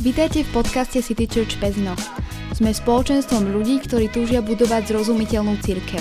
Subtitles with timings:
[0.00, 1.92] Vítajte v podcaste City Church Pezno.
[2.56, 6.00] Sme spoločenstvom ľudí, ktorí túžia budovať zrozumiteľnú církev.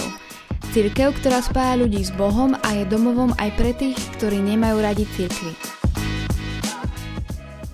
[0.71, 5.03] Církev, ktorá spája ľudí s Bohom a je domovom aj pre tých, ktorí nemajú radi
[5.03, 5.51] církvy.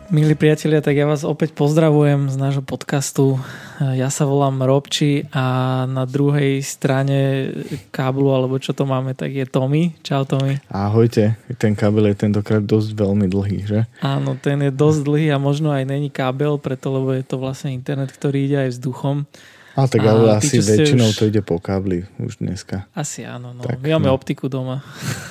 [0.09, 3.37] Milí priatelia, tak ja vás opäť pozdravujem z nášho podcastu.
[3.75, 7.51] Ja sa volám Robči a na druhej strane
[7.91, 9.91] káblu, alebo čo to máme, tak je Tommy.
[9.99, 10.63] Čau Tommy.
[10.71, 13.79] Ahojte, ten kábel je tentokrát dosť veľmi dlhý, že?
[13.99, 17.75] Áno, ten je dosť dlhý a možno aj není kábel, preto lebo je to vlastne
[17.75, 19.27] internet, ktorý ide aj vzduchom.
[19.75, 21.15] A tak ale a asi väčšinou už...
[21.19, 22.87] to ide po kábli už dneska.
[22.95, 23.59] Asi áno, no.
[23.59, 24.15] Tak, My máme no.
[24.15, 24.79] optiku doma.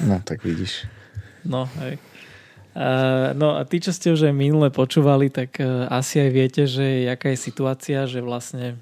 [0.05, 0.85] No, tak vidíš.
[1.49, 1.97] No, hej.
[2.75, 6.63] Uh, no a tí, čo ste už aj minule počúvali, tak uh, asi aj viete,
[6.67, 8.75] že jaká je situácia, že vlastne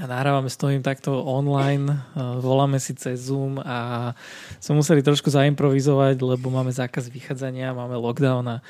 [0.00, 4.10] nahrávame s tým takto online, uh, voláme si cez Zoom a
[4.56, 8.64] sme museli trošku zaimprovizovať, lebo máme zákaz vychádzania, máme lockdown a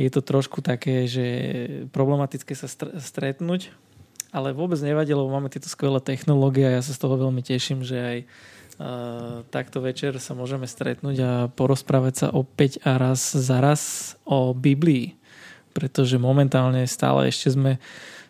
[0.00, 1.26] je to trošku také, že
[1.92, 3.68] problematické sa stretnúť,
[4.32, 7.84] ale vôbec nevadí, lebo máme tieto skvelé technológie a ja sa z toho veľmi teším,
[7.84, 8.18] že aj
[9.50, 15.14] takto večer sa môžeme stretnúť a porozprávať sa opäť a raz za raz o Biblii.
[15.74, 17.72] Pretože momentálne stále ešte sme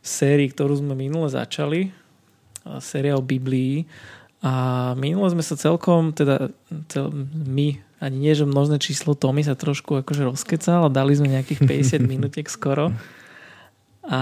[0.00, 1.92] v sérii, ktorú sme minule začali,
[2.80, 3.88] séria o Biblii.
[4.44, 6.52] A minule sme sa celkom, teda
[6.92, 11.32] cel, my, ani nie, že množné číslo Tomy sa trošku akože rozkecal a dali sme
[11.32, 11.64] nejakých
[12.04, 12.92] 50 minútiek skoro.
[14.04, 14.20] A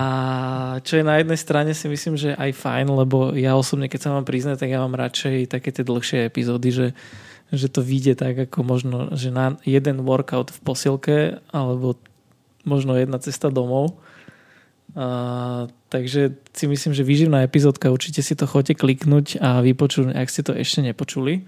[0.86, 4.14] čo je na jednej strane si myslím, že aj fajn, lebo ja osobne, keď sa
[4.14, 6.89] mám priznať, tak ja mám radšej také tie dlhšie epizódy, že,
[7.50, 11.16] že to vyjde tak ako možno, že na jeden workout v posilke
[11.50, 11.98] alebo
[12.62, 13.98] možno jedna cesta domov.
[14.94, 20.30] A, takže si myslím, že výživná epizódka, určite si to chodte kliknúť a vypočuť, ak
[20.30, 21.42] ste to ešte nepočuli.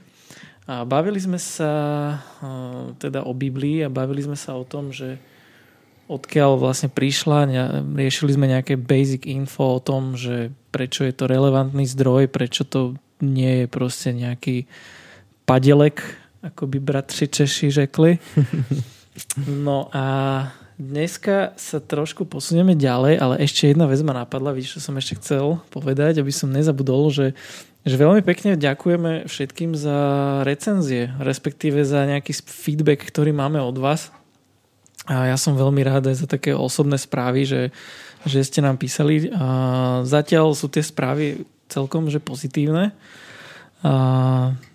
[0.65, 1.71] A bavili sme sa
[2.99, 5.23] teda o Biblii a bavili sme sa o tom, že
[6.09, 7.49] odkiaľ vlastne prišla,
[7.97, 12.99] riešili sme nejaké basic info o tom, že prečo je to relevantný zdroj, prečo to
[13.25, 14.69] nie je proste nejaký
[15.49, 16.05] padelek,
[16.45, 18.19] ako by bratři Češi řekli.
[19.47, 20.07] No a
[20.75, 25.23] dneska sa trošku posunieme ďalej, ale ešte jedna vec ma napadla, vidíš, čo som ešte
[25.23, 27.27] chcel povedať, aby som nezabudol, že,
[27.87, 29.99] že veľmi pekne ďakujeme všetkým za
[30.43, 34.11] recenzie, respektíve za nejaký feedback, ktorý máme od vás
[35.05, 37.63] a ja som veľmi rád aj za také osobné správy, že,
[38.25, 39.29] že ste nám písali.
[39.37, 42.97] A zatiaľ sú tie správy celkom že pozitívne.
[43.85, 43.93] A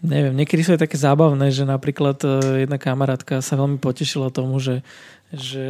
[0.05, 2.29] neviem, niekedy sú aj také zábavné, že napríklad e,
[2.69, 4.85] jedna kamarátka sa veľmi potešila tomu, že,
[5.33, 5.65] že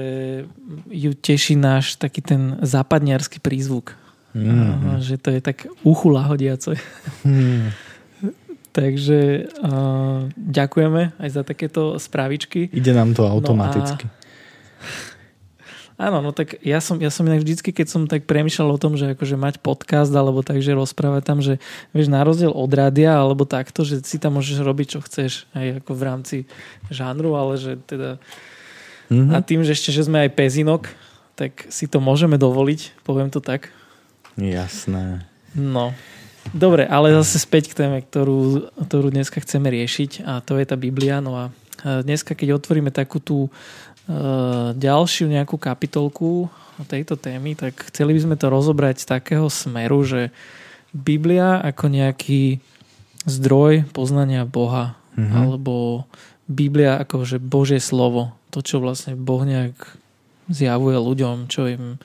[0.91, 3.95] ju teší náš taký ten západniarský prízvuk.
[4.35, 4.99] Mm-hmm.
[4.99, 6.75] A, že to je tak uchu lahodiace.
[7.23, 7.71] Mm.
[8.75, 12.69] Takže uh, ďakujeme aj za takéto správičky.
[12.69, 14.05] Ide nám to automaticky.
[14.05, 14.18] No a
[15.99, 18.95] Áno, no tak ja som, ja som inak vždycky, keď som tak premyšľal o tom,
[18.95, 21.59] že akože mať podcast alebo tak, že rozprávať tam, že
[21.91, 25.83] vieš, na rozdiel od rádia alebo takto, že si tam môžeš robiť, čo chceš aj
[25.83, 26.37] ako v rámci
[26.87, 28.15] žánru, ale že teda
[29.11, 29.35] mm-hmm.
[29.35, 30.87] a tým, že ešte, že sme aj pezinok,
[31.35, 33.67] tak si to môžeme dovoliť, poviem to tak.
[34.39, 35.27] Jasné.
[35.51, 35.91] No.
[36.55, 40.79] Dobre, ale zase späť k téme, ktorú, ktorú dneska chceme riešiť a to je tá
[40.79, 41.19] Biblia.
[41.19, 41.43] No a
[41.83, 43.47] dneska, keď otvoríme takú tú
[44.73, 46.49] ďalšiu nejakú kapitolku
[46.89, 50.33] tejto témy, tak chceli by sme to rozobrať z takého smeru, že
[50.95, 52.57] Biblia ako nejaký
[53.29, 55.35] zdroj poznania Boha mm-hmm.
[55.35, 56.07] alebo
[56.49, 59.75] Biblia ako že Božie slovo, to čo vlastne Boh nejak
[60.49, 62.01] zjavuje ľuďom, čo im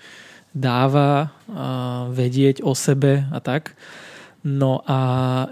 [0.52, 3.72] dáva a vedieť o sebe a tak.
[4.44, 4.98] No a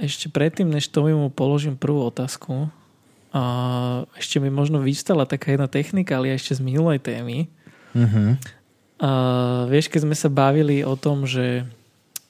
[0.05, 2.69] ešte predtým, než to mu položím prvú otázku,
[3.33, 3.43] a
[4.21, 7.49] ešte mi možno vystala taká jedna technika, ale ešte z minulej témy.
[7.97, 8.37] Uh-huh.
[9.01, 9.11] A
[9.73, 11.65] vieš, keď sme sa bavili o tom, že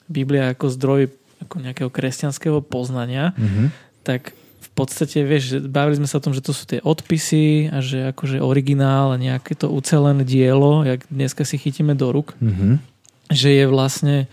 [0.07, 1.01] Biblia ako zdroj
[1.43, 3.67] ako nejakého kresťanského poznania, uh-huh.
[4.07, 4.31] tak
[4.63, 8.15] v podstate, vieš, bavili sme sa o tom, že to sú tie odpisy a že
[8.15, 12.79] akože originál a nejaké to ucelené dielo, jak dneska si chytíme do ruk, uh-huh.
[13.27, 14.31] že je vlastne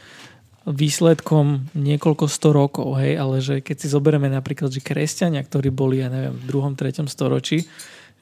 [0.71, 6.03] výsledkom niekoľko sto rokov, hej, ale že keď si zoberieme napríklad, že kresťania, ktorí boli,
[6.03, 7.67] ja neviem, v druhom, treťom storočí,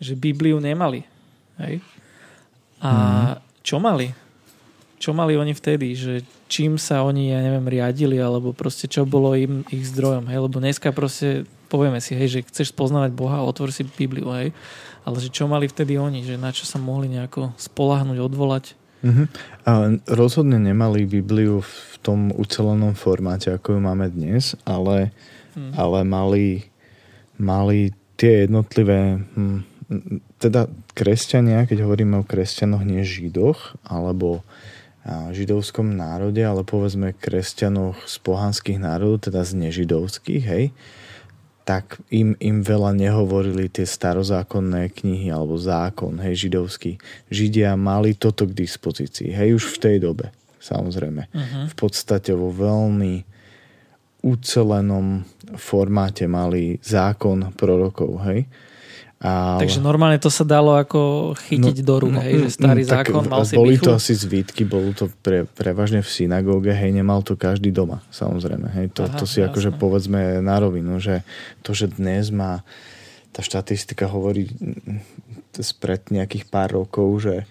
[0.01, 1.05] že Bibliu nemali,
[1.61, 1.85] hej.
[2.79, 3.65] A mm.
[3.67, 4.15] čo mali?
[4.99, 5.95] Čo mali oni vtedy?
[5.95, 6.15] Že
[6.51, 10.57] čím sa oni, ja neviem, riadili, alebo proste čo bolo im ich zdrojom, hej, lebo
[10.59, 14.57] dneska proste povieme si, hej, že chceš poznávať Boha, otvor si Bibliu, hej,
[15.05, 19.27] ale že čo mali vtedy oni, že na čo sa mohli nejako spolahnuť, odvolať, Uh-huh.
[19.63, 25.15] A rozhodne nemali Bibliu v tom ucelenom formáte, ako ju máme dnes, ale,
[25.55, 25.73] uh-huh.
[25.79, 26.47] ale mali,
[27.39, 29.63] mali tie jednotlivé, hm,
[30.43, 34.43] teda kresťania, keď hovoríme o kresťanoch, nie židoch, alebo
[35.09, 40.65] židovskom národe, ale povedzme kresťanoch z pohanských národov, teda z nežidovských, hej,
[41.69, 46.97] tak im, im veľa nehovorili tie starozákonné knihy alebo zákon, hej, židovský.
[47.29, 50.33] Židia mali toto k dispozícii, hej, už v tej dobe,
[50.65, 51.29] samozrejme.
[51.29, 51.65] Uh-huh.
[51.69, 53.21] V podstate vo veľmi
[54.25, 55.29] ucelenom
[55.61, 58.49] formáte mali zákon prorokov, hej.
[59.19, 59.67] Ale...
[59.67, 62.91] Takže normálne to sa dalo ako chytiť no, do rúk, no, hej, že starý no,
[62.95, 67.27] zákon mal si Boli to asi zvítky, bolo to pre, prevažne v synagóge, hej, nemal
[67.27, 68.71] to každý doma, samozrejme.
[68.79, 69.51] Hej, to, Aha, to si jasné.
[69.51, 71.27] akože povedzme na rovinu, že
[71.67, 72.63] to, že dnes má
[73.35, 74.55] tá štatistika hovorí
[75.59, 77.43] spred nejakých pár rokov, že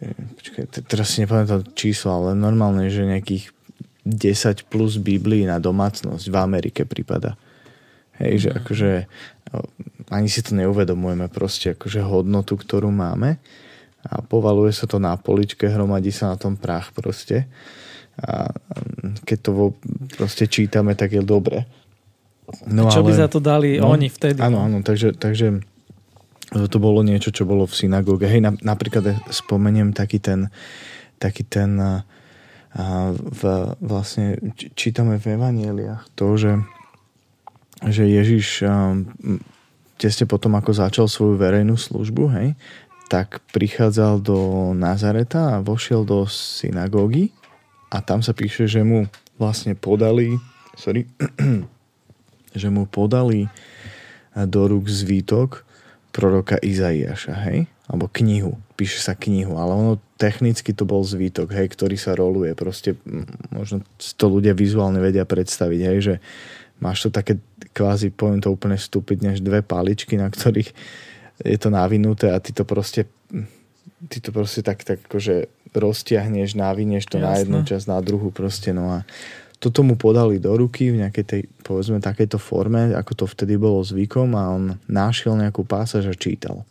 [0.00, 3.52] e, počkaj, teraz si nepamätám číslo, ale normálne, že nejakých
[4.08, 7.36] 10 plus Biblií na domácnosť v Amerike prípada.
[8.16, 8.56] Hej, že mhm.
[8.64, 8.90] akože
[10.10, 13.42] ani si to neuvedomujeme proste akože hodnotu, ktorú máme
[14.06, 17.50] a povaluje sa to na poličke, hromadí sa na tom prach proste
[18.16, 18.48] a
[19.28, 19.66] keď to vo,
[20.16, 21.68] proste čítame, tak je dobre.
[22.64, 24.40] No, čo ale, by za to dali no, oni vtedy?
[24.40, 25.60] Áno, áno, takže, takže
[26.48, 28.30] to bolo niečo, čo bolo v synagóge.
[28.30, 30.48] Hej, na, napríklad spomeniem taký ten,
[31.18, 32.06] taký ten a,
[33.12, 33.40] v,
[33.80, 36.52] vlastne čítame v Evangeliach to, že,
[37.84, 38.64] že Ježiš
[39.96, 42.48] tesne potom, ako začal svoju verejnú službu, hej,
[43.06, 47.32] tak prichádzal do Nazareta a vošiel do synagógy
[47.88, 49.06] a tam sa píše, že mu
[49.38, 50.36] vlastne podali
[50.76, 51.08] sorry,
[52.60, 53.48] že mu podali
[54.36, 55.64] do rúk zvítok
[56.12, 57.68] proroka Izaiáša, hej?
[57.88, 58.60] Alebo knihu.
[58.76, 62.52] Píše sa knihu, ale ono technicky to bol zvítok, hej, ktorý sa roluje.
[62.52, 63.00] Proste
[63.48, 66.14] možno to ľudia vizuálne vedia predstaviť, hej, že
[66.76, 67.40] máš to také
[67.76, 70.72] kvázi, poviem to úplne stupidne, dve paličky, na ktorých
[71.44, 73.04] je to navinuté a ty to proste
[74.08, 77.26] ty to proste tak, tak akože roztiahneš, navinieš to Jasne.
[77.26, 79.08] na jednu časť, na druhú proste, no a
[79.56, 83.80] toto mu podali do ruky v nejakej tej, povedzme, takejto forme, ako to vtedy bolo
[83.80, 86.68] zvykom a on našiel nejakú pásaž a čítal.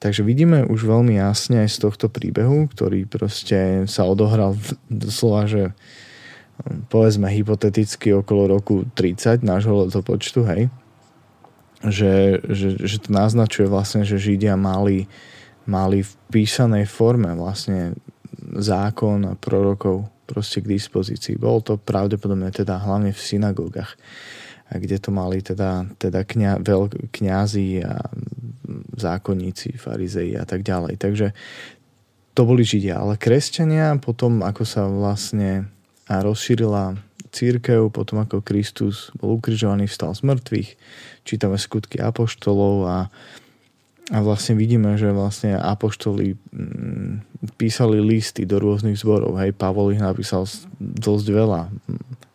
[0.00, 4.56] Takže vidíme už veľmi jasne aj z tohto príbehu, ktorý proste sa odohral
[4.92, 5.72] doslova, že
[6.88, 10.62] povedzme hypoteticky okolo roku 30 nášho letopočtu, hej,
[11.84, 15.06] že, že, že to naznačuje vlastne, že Židia mali,
[15.68, 17.94] mali v písanej forme vlastne
[18.56, 21.38] zákon a prorokov proste k dispozícii.
[21.38, 23.94] Bolo to pravdepodobne teda hlavne v synagógach,
[24.66, 28.02] kde to mali teda, teda kňa, veľ, kňazi a
[28.98, 30.98] zákonníci, farizei a tak ďalej.
[30.98, 31.26] Takže
[32.34, 32.98] to boli Židia.
[32.98, 35.70] Ale kresťania potom, ako sa vlastne
[36.06, 36.94] a rozšírila
[37.36, 40.70] církev potom ako Kristus bol ukrižovaný, vstal z mŕtvych.
[41.28, 42.98] Čítame skutky apoštolov a,
[44.08, 49.36] a vlastne vidíme, že vlastne apoštoli mm, písali listy do rôznych zborov.
[49.36, 50.48] Hej, Pavol ich napísal
[50.80, 51.68] dosť veľa.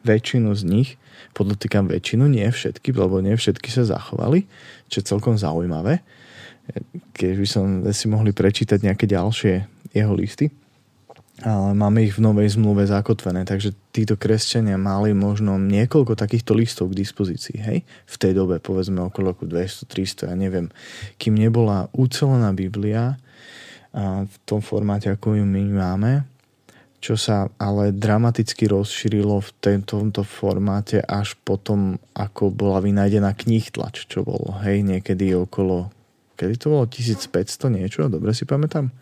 [0.05, 0.89] Väčšinu z nich,
[1.33, 4.45] podotýkam väčšinu, nie všetky, lebo nie všetky sa zachovali,
[4.89, 6.05] čo je celkom zaujímavé.
[7.17, 9.65] Keď by som si mohli prečítať nejaké ďalšie
[9.97, 10.49] jeho listy
[11.41, 16.93] ale máme ich v novej zmluve zakotvené, takže títo kresťania mali možno niekoľko takýchto listov
[16.93, 17.77] k dispozícii, hej?
[18.05, 20.69] V tej dobe, povedzme okolo roku 200, 300, ja neviem,
[21.17, 23.17] kým nebola ucelená Biblia
[23.91, 26.11] a v tom formáte, ako ju my máme,
[27.01, 29.49] čo sa ale dramaticky rozšírilo v
[29.81, 35.89] tomto formáte až potom, ako bola vynajdená knih tlač, čo bolo, hej, niekedy okolo,
[36.37, 38.93] kedy to bolo, 1500 niečo, dobre si pamätám?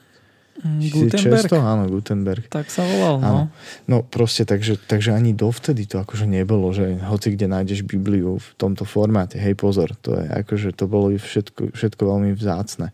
[0.59, 1.47] Gutenberg?
[1.47, 1.55] 1600?
[1.55, 2.43] Áno, Gutenberg.
[2.51, 3.27] Tak sa volal, no.
[3.27, 3.43] Áno.
[3.87, 8.49] No proste, takže, takže ani dovtedy to akože nebolo, že hoci kde nájdeš Bibliu v
[8.59, 12.91] tomto formáte, hej pozor, to je akože to bolo všetko, všetko veľmi vzácne.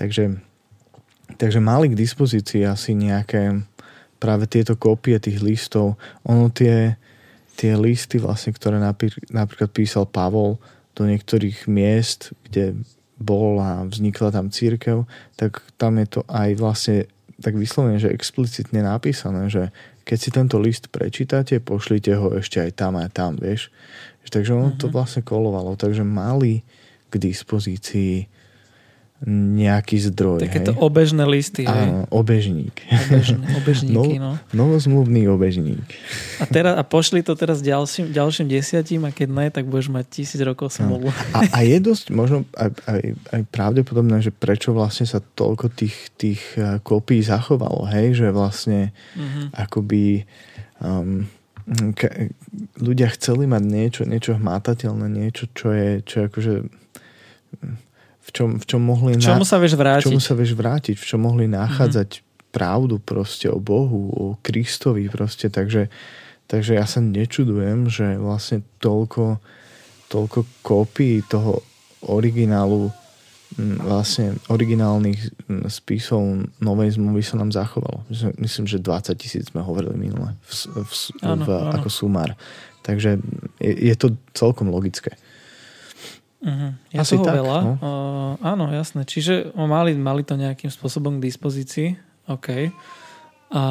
[0.00, 0.40] Takže,
[1.36, 3.60] takže mali k dispozícii asi nejaké
[4.16, 6.00] práve tieto kopie tých listov.
[6.24, 6.96] Ono tie,
[7.60, 8.80] tie listy vlastne, ktoré
[9.28, 10.56] napríklad písal Pavol
[10.96, 12.80] do niektorých miest, kde
[13.16, 15.08] bol a vznikla tam církev,
[15.40, 16.96] tak tam je to aj vlastne
[17.40, 19.72] tak vyslovene, že explicitne napísané, že
[20.06, 23.68] keď si tento list prečítate, pošlite ho ešte aj tam a tam, vieš.
[24.26, 24.80] Takže ono mm-hmm.
[24.82, 24.94] to mhm.
[24.94, 26.66] vlastne kolovalo, takže mali
[27.10, 28.26] k dispozícii
[29.24, 30.44] nejaký zdroj.
[30.44, 31.64] Takéto obežné listy.
[31.64, 32.12] Áno, hej?
[32.12, 32.76] obežník.
[32.84, 34.36] Obežný, obežníky, no.
[34.52, 35.88] Novozmluvný obežník.
[36.36, 40.04] A, teraz, a pošli to teraz ďalším, ďalším desiatim a keď ne, tak budeš mať
[40.12, 41.08] tisíc rokov smolu.
[41.32, 45.96] A, a je dosť možno aj, aj, aj pravdepodobné, že prečo vlastne sa toľko tých,
[46.20, 49.56] tých eh, kópií zachovalo, hej, že vlastne mm-hmm.
[49.56, 50.28] akoby
[50.84, 51.24] um,
[51.96, 52.36] ke,
[52.76, 56.54] ľudia chceli mať niečo, niečo hmatateľné, niečo, čo je, čo je akože
[58.26, 59.14] v čom, v čom mohli...
[59.14, 60.02] V čomu na, sa vieš vrátiť.
[60.02, 62.50] V čomu sa vieš vrátiť, v čom mohli nachádzať mm-hmm.
[62.50, 65.86] pravdu proste o Bohu, o Kristovi proste, takže,
[66.50, 69.38] takže ja sa nečudujem, že vlastne toľko,
[70.10, 71.62] toľko kópií toho
[72.06, 72.90] originálu
[73.56, 78.02] vlastne originálnych spisov Novej zmluvy sa nám zachovalo.
[78.42, 80.50] Myslím, že 20 tisíc sme hovorili minule v,
[80.82, 80.92] v,
[81.22, 81.72] áno, v, áno.
[81.78, 82.34] ako sumár.
[82.82, 83.22] Takže
[83.62, 85.14] je, je to celkom logické.
[86.36, 86.70] Uh-huh.
[86.92, 87.58] Je Asi toho tak, veľa.
[87.64, 87.72] No?
[87.80, 89.08] Uh, áno, jasné.
[89.08, 91.96] Čiže mali, mali to nejakým spôsobom k dispozícii.
[92.28, 92.70] OK.
[93.46, 93.62] A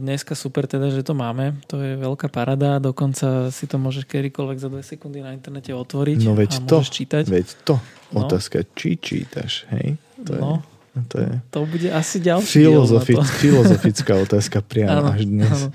[0.00, 1.60] dneska super teda, že to máme.
[1.68, 2.80] To je veľká parada.
[2.80, 6.78] Dokonca si to môžeš kedykoľvek za dve sekundy na internete otvoriť no veď a to,
[6.80, 7.24] čítať.
[7.28, 7.76] Veď to.
[8.16, 8.24] No.
[8.24, 10.00] Otázka, či čítaš, hej?
[10.24, 10.52] To no.
[10.96, 15.52] Je, to, je to bude asi ďalší Filozofic, Filozofická otázka priamo až dnes.
[15.52, 15.68] Áno.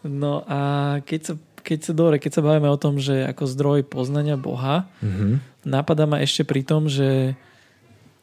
[0.00, 0.60] No a
[1.04, 4.90] keď sa keď sa, dobre, keď sa bavíme o tom, že ako zdroj poznania Boha,
[5.04, 5.64] mm-hmm.
[5.68, 7.38] napadá ma ešte pri tom, že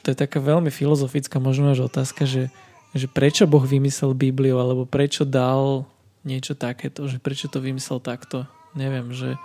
[0.03, 2.49] to je taká veľmi filozofická možno až otázka, že,
[2.91, 5.87] že prečo Boh vymyslel Bibliu, alebo prečo dal
[6.27, 8.47] niečo takéto, že prečo to vymyslel takto.
[8.75, 9.39] Neviem, že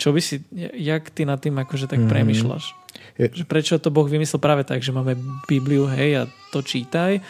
[0.00, 0.40] čo by si,
[0.76, 2.12] jak ty nad tým akože tak mm-hmm.
[2.12, 2.64] premyšľaš?
[3.20, 3.26] Je...
[3.30, 5.14] Že prečo to Boh vymyslel práve tak, že máme
[5.46, 7.20] Bibliu, hej, a to čítaj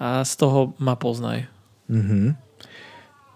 [0.00, 1.50] a z toho ma poznaj.
[1.90, 2.49] Mm-hmm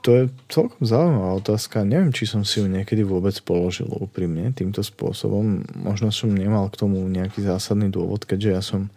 [0.04, 1.80] to je celkom zaujímavá otázka.
[1.80, 5.64] Neviem, či som si ju niekedy vôbec položil úprimne týmto spôsobom.
[5.80, 8.92] Možno som nemal k tomu nejaký zásadný dôvod, keďže ja som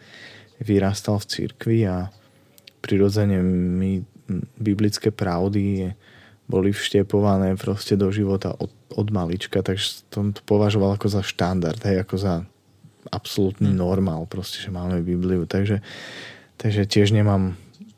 [0.59, 2.11] vyrastal v cirkvi a
[2.83, 4.03] prirodzene mi
[4.59, 5.95] biblické pravdy
[6.47, 11.79] boli vštepované proste do života od, od malička, takže som to považoval ako za štandard,
[11.87, 12.33] hej, ako za
[13.11, 13.79] absolútny hm.
[13.79, 15.47] normál, proste, že máme Bibliu.
[15.47, 15.79] Takže,
[16.59, 17.55] takže tiež nemám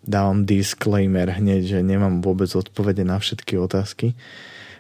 [0.10, 4.18] dávam disclaimer hneď, že nemám vôbec odpovede na všetky otázky.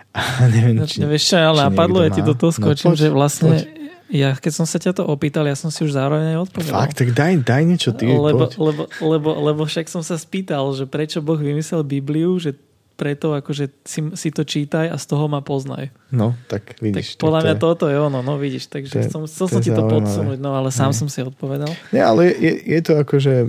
[0.09, 2.97] A neviem, no, či, vieš čo, ale napadlo, ja ti do toho no, skočím, no,
[2.97, 3.69] poď, že vlastne poď.
[4.09, 6.73] ja, keď som sa ťa to opýtal, ja som si už zároveň aj odpovedal.
[6.73, 8.09] Fakt, tak daj, daj niečo ty.
[8.09, 12.57] Lebo, lebo, lebo, lebo však som sa spýtal, že prečo Boh vymyslel Bibliu, že
[12.99, 15.95] preto akože si, si to čítaj a z toho ma poznaj.
[16.11, 17.15] No, tak vidíš.
[17.15, 19.71] Tak podľa mňa to toto je ono, no vidíš, takže to, som, chcel som ti
[19.71, 20.99] to podsunúť, no ale sám hej.
[20.99, 21.71] som si odpovedal.
[21.95, 23.47] Nie, ale je, je to akože,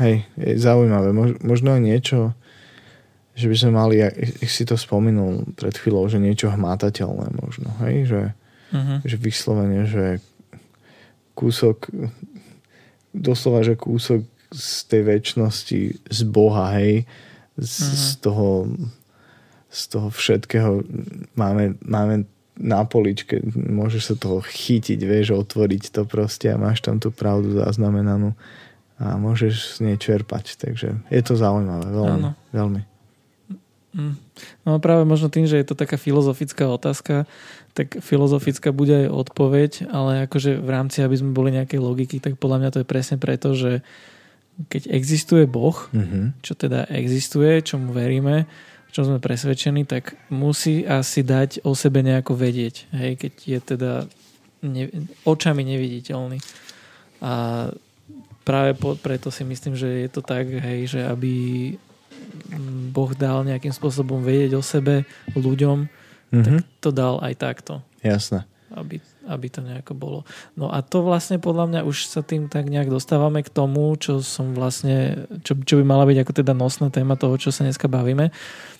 [0.00, 1.12] hej, je zaujímavé,
[1.44, 2.32] možno niečo,
[3.36, 4.00] že by sme mali,
[4.40, 8.22] ich si to spomenul pred chvíľou, že niečo hmatateľné možno, hej, že,
[8.72, 8.98] uh-huh.
[9.04, 10.24] že vyslovene, že
[11.36, 11.92] kúsok,
[13.12, 17.04] doslova, že kúsok z tej väčšnosti z Boha, hej,
[17.58, 17.98] z, uh-huh.
[17.98, 18.48] z toho
[19.68, 20.80] z toho všetkého
[21.36, 22.24] máme, máme
[22.58, 27.54] na poličke, môžeš sa toho chytiť, vieš, otvoriť to proste a máš tam tú pravdu
[27.54, 28.34] zaznamenanú
[28.98, 32.30] a môžeš z nej čerpať, takže je to zaujímavé, veľmi, Áno.
[32.50, 32.82] veľmi.
[33.94, 34.14] Mm.
[34.66, 37.30] No práve možno tým, že je to taká filozofická otázka,
[37.78, 42.42] tak filozofická bude aj odpoveď, ale akože v rámci, aby sme boli nejakej logiky, tak
[42.42, 43.86] podľa mňa to je presne preto, že
[44.66, 46.42] keď existuje Boh, mm-hmm.
[46.42, 48.50] čo teda existuje, čomu veríme,
[48.90, 53.92] čo sme presvedčení, tak musí asi dať o sebe nejako vedieť, hej, keď je teda
[54.66, 54.90] ne,
[55.22, 56.42] očami neviditeľný.
[57.22, 57.68] A
[58.42, 61.34] práve po, preto si myslím, že je to tak, hej, že aby
[62.90, 65.06] Boh dal nejakým spôsobom vedieť o sebe
[65.38, 65.86] ľuďom,
[66.34, 66.42] mm-hmm.
[66.42, 67.84] tak to dal aj takto.
[68.02, 68.42] Jasné.
[68.74, 70.20] Aby aby to nejako bolo.
[70.56, 74.24] No a to vlastne podľa mňa už sa tým tak nejak dostávame k tomu, čo
[74.24, 77.86] som vlastne, čo, čo by mala byť ako teda nosná téma toho, čo sa dneska
[77.86, 78.32] bavíme.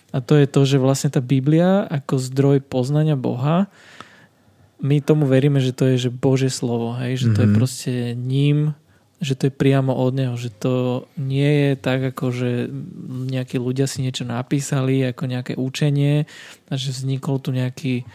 [0.08, 3.68] A to je to, že vlastne tá Biblia ako zdroj poznania Boha,
[4.78, 7.18] my tomu veríme, že to je že Božie slovo, hej?
[7.18, 7.42] že to mm-hmm.
[7.42, 7.56] je mhm.
[7.58, 8.58] proste ním,
[9.18, 12.70] že to je priamo od Neho, že to nie je tak, ako že
[13.34, 16.30] nejakí ľudia si niečo napísali, ako nejaké učenie
[16.70, 18.06] a že vznikol tu nejaký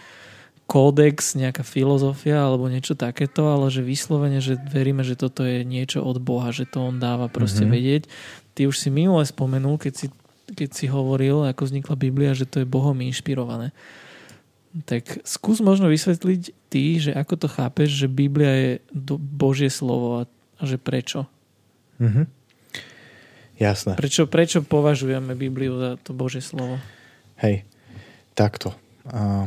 [0.64, 6.02] kódex, nejaká filozofia alebo niečo takéto, ale že vyslovene, že veríme, že toto je niečo
[6.02, 7.76] od Boha, že to On dáva proste mm-hmm.
[7.76, 8.04] vedieť.
[8.56, 10.08] Ty už si minule spomenul, keď si,
[10.50, 13.76] keď si hovoril, ako vznikla Biblia, že to je Bohom inšpirované.
[14.90, 16.42] Tak skús možno vysvetliť
[16.72, 18.72] ty, že ako to chápeš, že Biblia je
[19.20, 21.30] Božie slovo a, že prečo?
[22.02, 22.26] Mm-hmm.
[23.62, 23.94] Jasné.
[23.94, 26.82] Prečo, prečo považujeme Bibliu za to Božie slovo?
[27.38, 27.62] Hej,
[28.34, 28.74] takto.
[29.06, 29.46] Uh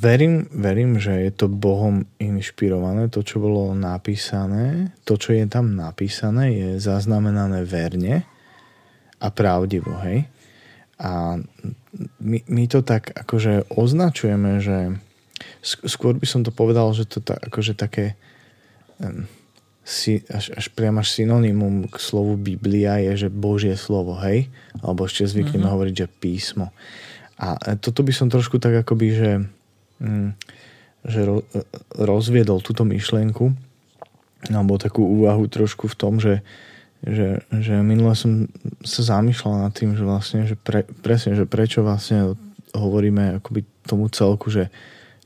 [0.00, 5.72] Verím, verím, že je to Bohom inšpirované, to, čo bolo napísané, to, čo je tam
[5.72, 8.28] napísané, je zaznamenané verne
[9.24, 10.28] a pravdivo, hej.
[11.00, 11.40] A
[12.20, 15.00] my, my to tak akože označujeme, že
[15.64, 18.20] skôr by som to povedal, že to tak, akože také
[19.00, 19.24] um,
[19.84, 24.48] si, až, až priam až synonymum k slovu Biblia je, že Božie slovo, hej?
[24.80, 25.72] Alebo ešte zvykneme mm-hmm.
[25.72, 26.72] hovoriť, že písmo.
[27.34, 29.32] A toto by som trošku tak akoby, že,
[29.98, 30.28] mm,
[31.02, 31.42] že ro,
[31.98, 33.50] rozviedol túto myšlienku.
[34.52, 36.44] Alebo takú úvahu trošku v tom, že,
[37.02, 38.46] že, že minule som
[38.84, 42.38] sa zamýšľal nad tým, že vlastne, že pre, presne, že prečo vlastne
[42.76, 44.68] hovoríme akoby tomu celku, že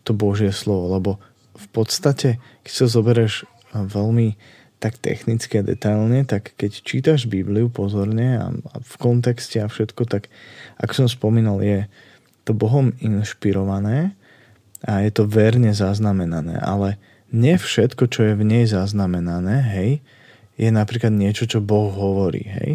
[0.07, 1.11] to Božie slovo, lebo
[1.59, 4.39] v podstate, keď sa zoberieš veľmi
[4.79, 10.07] tak technicky a detailne, tak keď čítaš Bibliu pozorne a, a v kontexte a všetko,
[10.07, 10.31] tak
[10.79, 11.91] ako som spomínal, je
[12.47, 14.15] to Bohom inšpirované
[14.87, 16.97] a je to verne zaznamenané, ale
[17.35, 19.91] nie všetko, čo je v nej zaznamenané, hej,
[20.57, 22.73] je napríklad niečo, čo Boh hovorí, hej.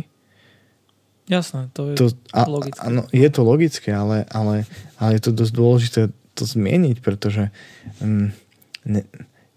[1.31, 2.05] Jasné, to je to,
[2.35, 2.83] a, logické.
[2.83, 4.67] Áno, je to logické, ale, ale,
[4.99, 6.01] ale je to dosť dôležité
[6.35, 7.47] to zmieniť, pretože
[8.03, 8.35] um,
[8.83, 9.01] ne,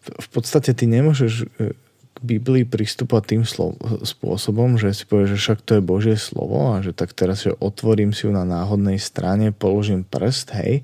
[0.06, 1.74] v podstate ty nemôžeš e,
[2.16, 6.72] k Biblii pristúpať tým slo- spôsobom, že si povieš, že však to je Božie slovo
[6.72, 10.80] a že tak teraz že otvorím si ju na náhodnej strane, položím prst, hej,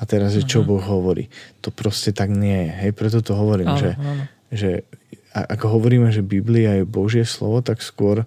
[0.00, 0.80] a teraz je čo uh-huh.
[0.80, 1.28] Boh hovorí.
[1.60, 4.24] To proste tak nie je, hej, preto to hovorím, áno, že, áno.
[4.48, 4.70] že
[5.36, 8.24] ako hovoríme, že Biblia je Božie slovo, tak skôr,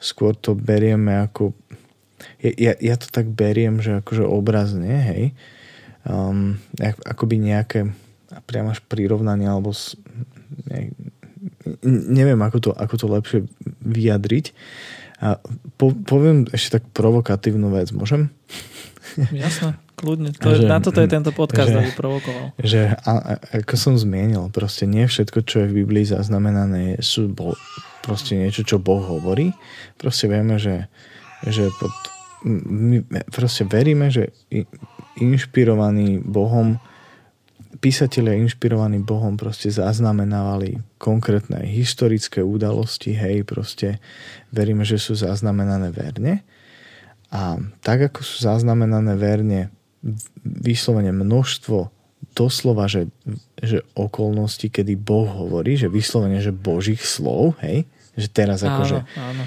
[0.00, 1.52] skôr to berieme ako
[2.42, 5.24] ja, ja to tak beriem, že akože obrazne, hej,
[6.06, 6.58] um,
[7.06, 7.80] akoby nejaké
[8.46, 9.74] priamo až prirovnanie alebo
[11.86, 13.40] neviem, ako to, ako to lepšie
[13.82, 14.54] vyjadriť.
[15.22, 15.38] A
[15.78, 18.34] po, poviem ešte tak provokatívnu vec, môžem?
[19.30, 20.34] Jasné, kľudne.
[20.42, 22.46] To že, je, na toto je tento podcast, že, aby provokoval.
[22.58, 27.30] Že, a, a, ako som zmienil, proste nie všetko, čo je v Biblii zaznamenané, sú
[27.30, 27.54] bo,
[28.02, 29.54] proste niečo, čo Boh hovorí.
[29.94, 30.90] Proste vieme, že,
[31.46, 31.94] že pod,
[32.46, 34.34] my proste veríme, že
[35.22, 36.82] inšpirovaný Bohom
[37.80, 44.02] písatelia inšpirovaní Bohom proste zaznamenávali konkrétne historické udalosti, hej, proste
[44.52, 46.44] veríme, že sú zaznamenané verne.
[47.32, 49.72] A tak, ako sú zaznamenané verne
[50.44, 51.88] vyslovene množstvo
[52.36, 53.08] doslova, že,
[53.62, 57.88] že okolnosti, kedy Boh hovorí, že vyslovene, že Božích slov, hej,
[58.18, 59.44] že teraz áno, akože áno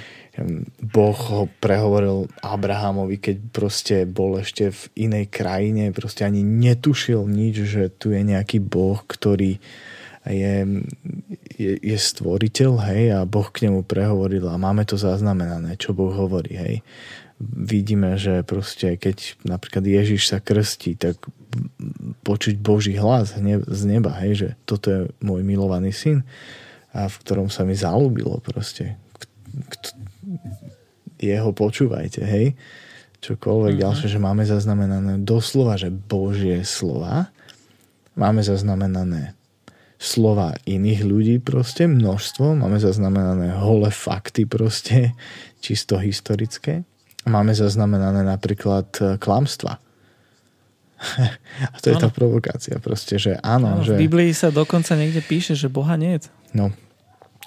[0.84, 7.56] Boh ho prehovoril Abrahamovi, keď proste bol ešte v inej krajine, proste ani netušil nič,
[7.64, 9.64] že tu je nejaký Boh, ktorý
[10.28, 10.56] je,
[11.56, 16.12] je, je stvoriteľ, hej, a Boh k nemu prehovoril a máme to zaznamenané, čo Boh
[16.12, 16.76] hovorí, hej.
[17.40, 21.20] Vidíme, že proste keď napríklad Ježiš sa krstí, tak
[22.24, 26.28] počuť Boží hlas z neba, hej, že toto je môj milovaný syn,
[26.96, 28.96] a v ktorom sa mi zalúbilo proste
[31.20, 32.58] jeho počúvajte, hej.
[33.24, 33.84] Čokoľvek uh-huh.
[33.90, 37.34] ďalšie, že máme zaznamenané doslova, že Božie slova,
[38.14, 39.34] máme zaznamenané
[39.98, 45.16] slova iných ľudí proste, množstvo, máme zaznamenané holé fakty proste,
[45.64, 46.86] čisto historické.
[47.26, 49.82] Máme zaznamenané napríklad e, klamstva.
[51.74, 52.04] A to je ano.
[52.06, 53.74] tá provokácia proste, že áno.
[53.74, 53.98] áno že...
[53.98, 56.30] V Biblii sa dokonca niekde píše, že Boha nie je.
[56.54, 56.70] No,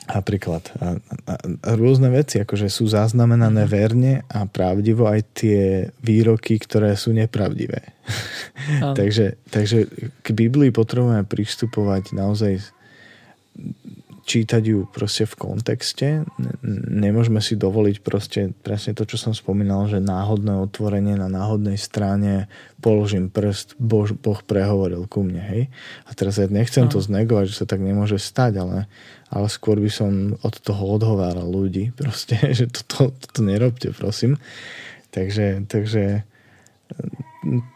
[0.08, 0.96] Napríklad a,
[1.28, 3.70] a, a rôzne veci, akože sú zaznamenané mhm.
[3.70, 5.60] verne a pravdivo aj tie
[6.00, 7.92] výroky, ktoré sú nepravdivé.
[8.98, 9.84] takže, takže
[10.24, 12.64] k Biblii potrebujeme pristupovať naozaj
[14.28, 16.28] čítať ju proste v kontexte.
[16.92, 22.52] Nemôžeme si dovoliť proste presne to, čo som spomínal, že náhodné otvorenie na náhodnej strane
[22.84, 25.62] položím prst, boh, boh prehovoril ku mne, hej.
[26.04, 28.76] A teraz ja nechcem to znegovať, že sa tak nemôže stať, ale,
[29.28, 34.40] ale skôr by som od toho odhováral ľudí, proste, že toto, toto nerobte, prosím.
[35.08, 36.28] Takže, takže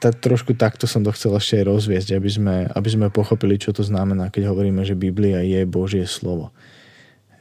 [0.01, 3.73] tá, trošku takto som to chcel ešte aj rozviesť, aby sme, aby sme pochopili, čo
[3.73, 6.53] to znamená, keď hovoríme, že Biblia je Božie slovo.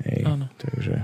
[0.04, 0.46] Hej, Áno.
[0.56, 0.96] Takže...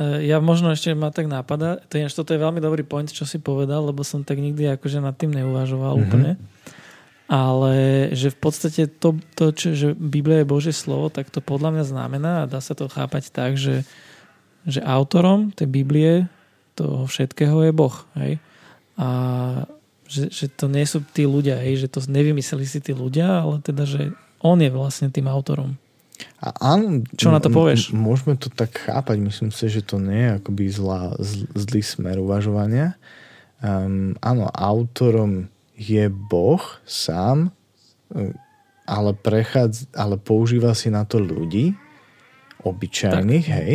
[0.00, 3.28] E, ja možno ešte ma tak nápada, to je, toto je veľmi dobrý point, čo
[3.28, 6.04] si povedal, lebo som tak nikdy akože nad tým neuvažoval mm-hmm.
[6.08, 6.30] úplne.
[7.34, 7.74] Ale
[8.14, 11.84] že v podstate to, to čo, že Biblia je Božie slovo, tak to podľa mňa
[11.90, 13.82] znamená a dá sa to chápať tak, že,
[14.62, 16.30] že autorom tej Biblie
[16.78, 17.96] toho všetkého je Boh.
[18.14, 18.38] Hej?
[18.94, 19.08] a
[20.06, 23.58] že, že to nie sú tí ľudia, hej, že to nevymysleli si tí ľudia, ale
[23.64, 25.74] teda, že on je vlastne tým autorom.
[26.38, 27.90] A áno, Čo na to povieš?
[27.90, 29.18] M- môžeme to tak chápať.
[29.18, 32.94] Myslím si, že to nie je akoby zlá, zl- zlý smer uvažovania.
[33.64, 37.50] Um, áno, autorom je Boh sám,
[38.10, 38.32] um,
[38.84, 41.74] ale, prechádza, ale používa si na to ľudí,
[42.64, 43.56] obyčajných, tak.
[43.60, 43.74] hej,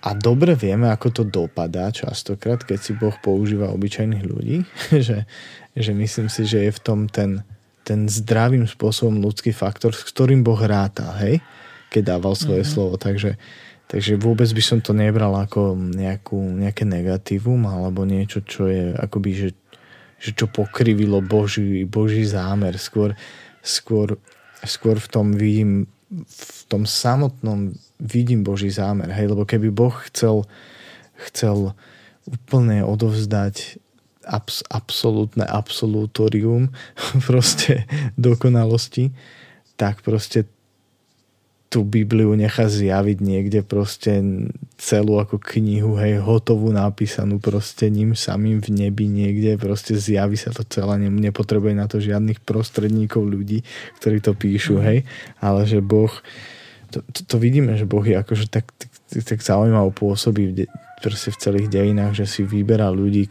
[0.00, 4.64] a dobre vieme, ako to dopadá častokrát, keď si Boh používa obyčajných ľudí,
[5.06, 5.28] že,
[5.76, 7.44] že myslím si, že je v tom ten,
[7.84, 11.44] ten zdravým spôsobom ľudský faktor, s ktorým Boh ráta, hej?
[11.92, 12.72] keď dával svoje mm-hmm.
[12.72, 12.94] slovo.
[12.96, 13.36] Takže,
[13.92, 19.30] takže vôbec by som to nebral ako nejakú, nejaké negatívum alebo niečo, čo je akoby,
[19.36, 19.48] že,
[20.20, 22.76] že čo pokrivilo Boží, Boží zámer.
[22.76, 23.16] Skôr,
[23.64, 24.20] skôr,
[24.62, 27.70] skôr v tom vidím v tom samotnom
[28.02, 29.14] vidím Boží zámer.
[29.14, 29.30] Hej?
[29.30, 30.42] Lebo keby Boh chcel,
[31.30, 31.78] chcel
[32.26, 33.78] úplne odovzdať
[34.26, 36.74] abs, absolútne absolutorium
[37.28, 37.86] proste
[38.18, 39.14] dokonalosti,
[39.78, 40.50] tak proste
[41.70, 44.18] tú Bibliu nechá zjaviť niekde proste
[44.74, 50.50] celú ako knihu, hej, hotovú napísanú proste ním samým v nebi niekde, proste zjaví sa
[50.50, 53.62] to celé, nepotrebuje na to žiadnych prostredníkov ľudí,
[54.02, 54.84] ktorí to píšu, mm.
[54.90, 54.98] hej,
[55.38, 56.10] ale že Boh,
[56.90, 58.90] to, to, to vidíme, že Boh je akože tak, tak,
[59.22, 60.64] tak zaujímavo pôsobí v, de,
[60.98, 63.30] proste v celých dejinách, že si vyberá ľudí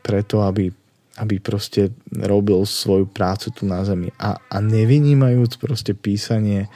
[0.00, 0.72] preto, aby
[1.16, 4.12] aby proste robil svoju prácu tu na zemi.
[4.20, 6.68] A, a nevynímajúc proste písanie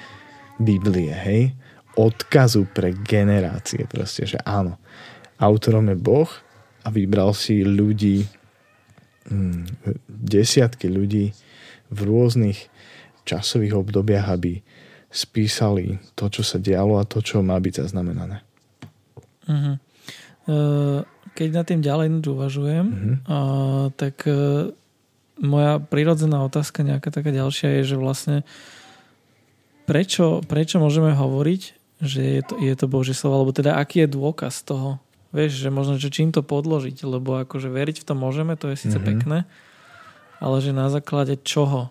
[0.61, 1.57] Biblie, hej,
[1.97, 4.77] odkazu pre generácie proste, že áno,
[5.41, 6.31] autorom je Boh
[6.85, 8.29] a vybral si ľudí,
[9.33, 9.65] hm,
[10.07, 11.33] desiatky ľudí
[11.91, 12.69] v rôznych
[13.25, 14.61] časových obdobiach, aby
[15.11, 18.47] spísali to, čo sa dialo a to, čo má byť zaznamenané.
[19.51, 19.75] Uh-huh.
[21.35, 23.91] Keď na tým ďalej uvažujem, uh-huh.
[23.99, 24.71] tak e,
[25.43, 28.80] moja prirodzená otázka nejaká taká ďalšia je, že vlastne uh,
[29.91, 31.63] prečo, prečo môžeme hovoriť,
[31.99, 35.03] že je to, je to Božie slovo, alebo teda aký je dôkaz toho?
[35.35, 38.79] Vieš, že možno, že čím to podložiť, lebo akože veriť v to môžeme, to je
[38.79, 39.11] síce mm-hmm.
[39.11, 39.39] pekné,
[40.39, 41.91] ale že na základe čoho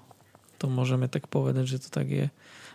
[0.59, 2.27] to môžeme tak povedať, že to tak je.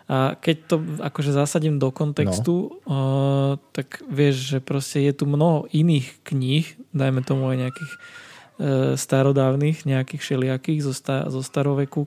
[0.04, 2.76] A keď to akože zasadím do kontextu, no.
[2.84, 8.00] uh, tak vieš, že proste je tu mnoho iných kníh, dajme tomu aj nejakých uh,
[9.00, 12.04] starodávnych, nejakých šeliakých zo, sta, zo staroveku,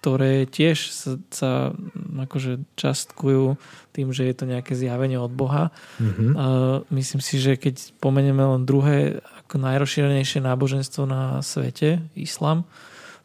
[0.00, 1.50] ktoré tiež sa, sa
[1.96, 3.58] akože častkujú
[3.90, 5.74] tým, že je to nejaké zjavenie od Boha.
[5.98, 6.30] Mm-hmm.
[6.36, 12.68] Uh, myslím si, že keď pomenieme len druhé ako najrozšírenejšie náboženstvo na svete, islam,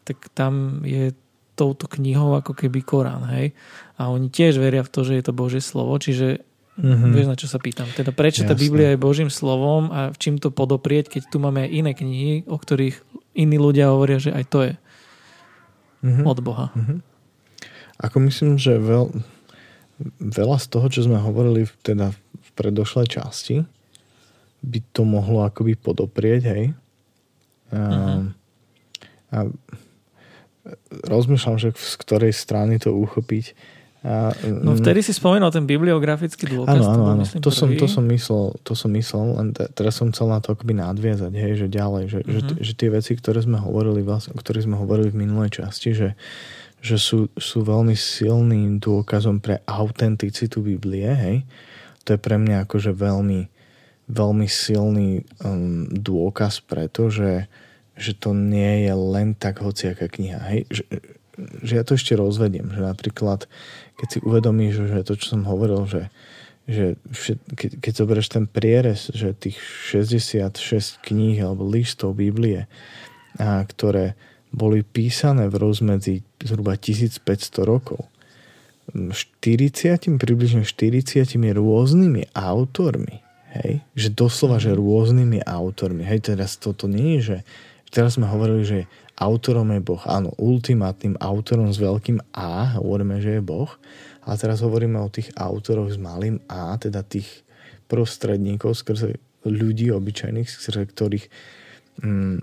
[0.02, 1.14] tak tam je
[1.54, 3.52] touto knihou ako keby Korán, hej?
[4.00, 6.42] A oni tiež veria v to, že je to Božie slovo, čiže
[6.80, 7.12] mm-hmm.
[7.12, 7.86] vieš, na čo sa pýtam.
[7.92, 8.50] Teda prečo Jasne.
[8.50, 11.92] tá Biblia je Božím slovom a v čím to podoprieť, keď tu máme aj iné
[11.92, 12.98] knihy, o ktorých
[13.38, 14.72] iní ľudia hovoria, že aj to je
[16.02, 16.24] mm-hmm.
[16.26, 16.66] od Boha.
[16.74, 16.98] Mm-hmm.
[18.02, 19.14] Ako myslím, že veľ,
[20.18, 23.62] veľa z toho, čo sme hovorili v, teda v predošlej časti,
[24.62, 26.64] by to mohlo akoby podoprieť, hej.
[27.72, 28.26] A, mm-hmm.
[29.32, 29.38] a
[31.10, 33.54] rozmýšľam, že z ktorej strany to uchopiť.
[34.02, 36.74] A, no vtedy si spomenul ten bibliografický dôkaz.
[36.74, 37.22] Áno, áno, áno.
[37.22, 40.58] To, som, to, som myslel, to som myslel, len te, teraz som chcel na to
[40.58, 42.34] akoby nadviazať, hej, že ďalej, že, mm-hmm.
[42.34, 42.54] že, mhm.
[42.66, 46.18] že tie veci, ktoré sme hovorili, vlastne, o ktorých sme hovorili v minulej časti, že,
[46.82, 51.36] že sú, sú veľmi silným dôkazom pre autenticitu Biblie, hej.
[52.02, 53.46] To je pre mňa akože veľmi,
[54.10, 57.46] veľmi silný um, dôkaz preto, že,
[57.94, 60.66] že to nie je len tak hociaká kniha, hej.
[60.74, 60.84] Že,
[61.38, 63.48] že ja to ešte rozvediem, že napríklad
[64.02, 66.10] keď si uvedomíš, že to, čo som hovoril, že,
[66.66, 66.98] že
[67.54, 69.62] keď, keď zoberieš ten prierez, že tých
[69.94, 72.66] 66 kníh alebo listov Biblie,
[73.38, 74.18] a, ktoré
[74.50, 77.22] boli písané v rozmedzi zhruba 1500
[77.62, 78.10] rokov,
[78.90, 83.22] 40, približne 40 rôznymi autormi,
[83.54, 87.36] hej, že doslova, že rôznymi autormi, hej, teraz toto nie je, že
[87.94, 88.78] teraz sme hovorili, že
[89.18, 90.02] autorom je Boh.
[90.08, 93.68] Áno, ultimátnym autorom s veľkým A, hovoríme, že je Boh.
[94.22, 97.42] A teraz hovoríme o tých autoroch s malým A, teda tých
[97.90, 101.26] prostredníkov skrze ľudí obyčajných, skrze ktorých
[102.00, 102.36] mm,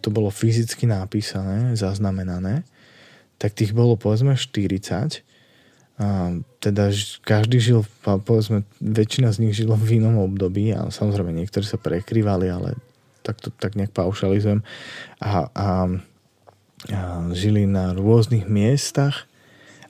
[0.00, 2.64] to bolo fyzicky napísané, zaznamenané,
[3.36, 5.20] tak tých bolo povedzme 40.
[5.94, 6.06] A
[6.58, 6.90] teda
[7.22, 12.50] každý žil, povedzme, väčšina z nich žilo v inom období a samozrejme niektorí sa prekrývali,
[12.50, 12.74] ale
[13.22, 14.64] tak to tak nejak paušalizujem.
[15.22, 15.66] A, a
[17.32, 19.24] žili na rôznych miestach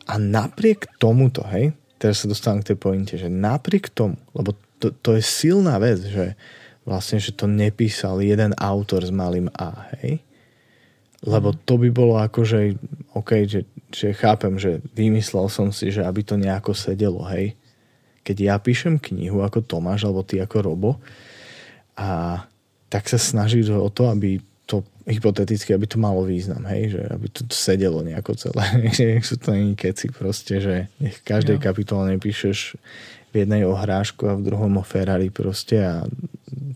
[0.07, 4.93] a napriek tomuto, hej, teraz sa dostávam k tej pointe, že napriek tomu, lebo to,
[4.93, 6.37] to je silná vec, že
[6.85, 10.21] vlastne, že to nepísal jeden autor s malým A, hej,
[11.25, 11.59] lebo mhm.
[11.65, 12.77] to by bolo ako, že
[13.17, 17.57] OK, že, že chápem, že vymyslel som si, že aby to nejako sedelo, hej.
[18.25, 20.93] Keď ja píšem knihu ako Tomáš, alebo ty ako Robo,
[21.95, 22.41] a
[22.89, 27.27] tak sa snažíš o to, aby to hypoteticky, aby to malo význam, hej, že aby
[27.29, 28.65] to sedelo nejako celé,
[28.97, 31.63] nech sú to není keci proste, že nech v každej no.
[31.63, 32.81] kapitole nepíšeš
[33.35, 36.07] v jednej o hrášku a v druhom o Ferrari proste a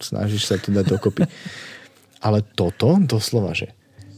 [0.03, 1.24] snažíš sa to dať dokopy.
[2.27, 3.70] Ale toto, doslova, že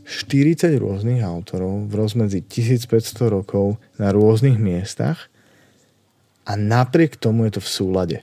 [0.09, 5.29] 40 rôznych autorov v rozmedzi 1500 rokov na rôznych miestach
[6.49, 8.19] a napriek tomu je to v súlade.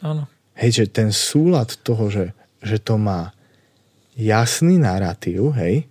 [0.00, 0.26] Áno.
[0.56, 2.32] Hej, že ten súlad toho, že,
[2.64, 3.33] že to má
[4.14, 5.86] jasný narratív, hej,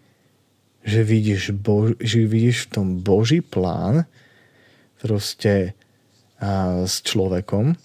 [0.83, 4.03] že vidíš, Bož, že vidíš v tom Boží plán
[4.99, 5.75] proste
[6.39, 7.75] a, s človekom.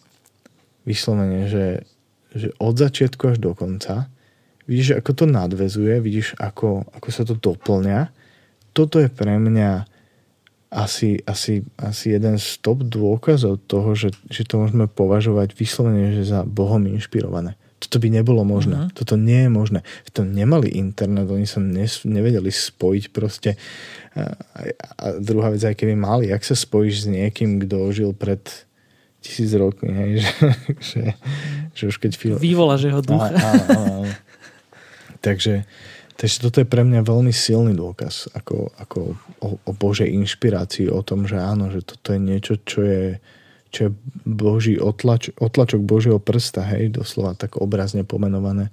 [0.82, 1.86] Vyslovene, že,
[2.34, 4.10] že od začiatku až do konca.
[4.66, 8.10] Vidíš, ako to nadvezuje, vidíš, ako, ako sa to doplňa.
[8.74, 9.86] Toto je pre mňa
[10.68, 16.28] asi, asi, asi jeden z top dôkazov toho, že, že to môžeme považovať vyslovene že
[16.28, 17.56] za Bohom inšpirované.
[17.88, 18.76] Toto by nebolo možné.
[18.76, 18.92] Uh-huh.
[18.92, 19.80] Toto nie je možné.
[20.12, 23.56] To nemali internet, oni sa nes, nevedeli spojiť proste.
[24.12, 24.36] A,
[25.00, 28.44] a druhá vec, aj keby mali, jak sa spojíš s niekým, kto žil pred
[29.24, 30.30] tisíc rokmi, hej, že,
[30.78, 31.02] že,
[31.72, 32.12] že už keď...
[32.12, 32.36] Fil...
[32.36, 33.32] Vývola, že ho ducha.
[33.32, 34.10] Á, á, á, á.
[35.18, 35.66] Takže,
[36.14, 41.02] takže toto je pre mňa veľmi silný dôkaz ako, ako o, o Božej inšpirácii, o
[41.02, 43.18] tom, že áno, že toto je niečo, čo je
[43.68, 43.90] čo je
[44.24, 48.72] boží otlač, otlačok Božieho prsta, hej, doslova tak obrazne pomenované.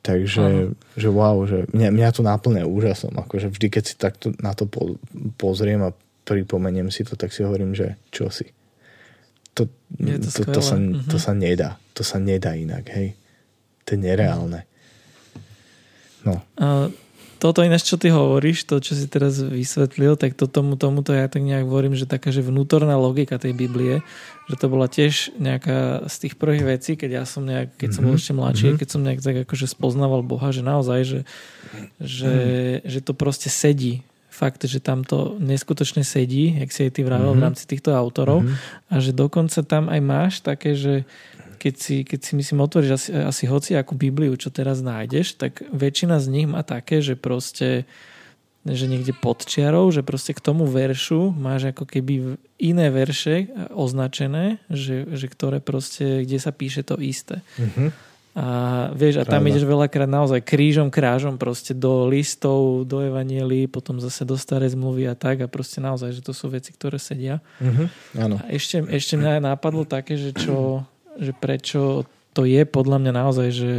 [0.00, 0.96] Takže, Aha.
[0.96, 3.12] že wow, že mňa, mňa to náplne úžasom.
[3.20, 4.96] Akože vždy, keď si takto na to po,
[5.36, 5.92] pozriem a
[6.24, 8.48] pripomeniem si to, tak si hovorím, že čo si.
[9.58, 11.10] To, to, to, to, sa, mm-hmm.
[11.10, 11.76] to sa nedá.
[11.92, 13.12] To sa nedá inak, hej.
[13.84, 14.64] To je nereálne.
[16.24, 16.40] No.
[16.56, 16.88] Uh,
[17.40, 21.24] toto ináč, čo ty hovoríš, to, čo si teraz vysvetlil, tak to tomu, tomuto ja
[21.26, 24.04] tak nejak hovorím, že taká, že vnútorná logika tej Biblie,
[24.52, 28.02] že to bola tiež nejaká z tých prvých vecí, keď ja som nejak, keď som
[28.04, 28.20] bol mhm.
[28.20, 28.80] ešte mladší, mm-hmm.
[28.84, 31.20] keď som nejak tak akože spoznával Boha, že naozaj, že,
[31.96, 32.80] že, mm.
[32.84, 37.32] že to proste sedí fakt, že tam to neskutočne sedí, jak si aj ty vravel
[37.32, 37.40] mm-hmm.
[37.40, 38.92] v rámci týchto autorov mm-hmm.
[38.92, 41.08] a že dokonca tam aj máš také, že
[41.60, 45.60] keď si, keď si myslím otvoríš asi, asi hoci akú Bibliu, čo teraz nájdeš, tak
[45.68, 47.84] väčšina z nich má také, že proste
[48.60, 54.60] že niekde pod čiarou, že proste k tomu veršu máš ako keby iné verše označené,
[54.68, 57.40] že, že ktoré proste, kde sa píše to isté.
[57.56, 57.88] Mm-hmm.
[58.30, 58.46] A
[58.94, 59.50] vieš, a tam Pravda.
[59.50, 65.10] ideš veľakrát naozaj krížom, krážom proste do listov, do evanielí, potom zase do starej zmluvy
[65.10, 67.42] a tak a proste naozaj, že to sú veci, ktoré sedia.
[67.58, 67.86] Mm-hmm.
[68.22, 68.36] Áno.
[68.38, 70.86] A ešte, ešte mňa napadlo také, že čo,
[71.20, 73.72] že prečo to je podľa mňa naozaj, že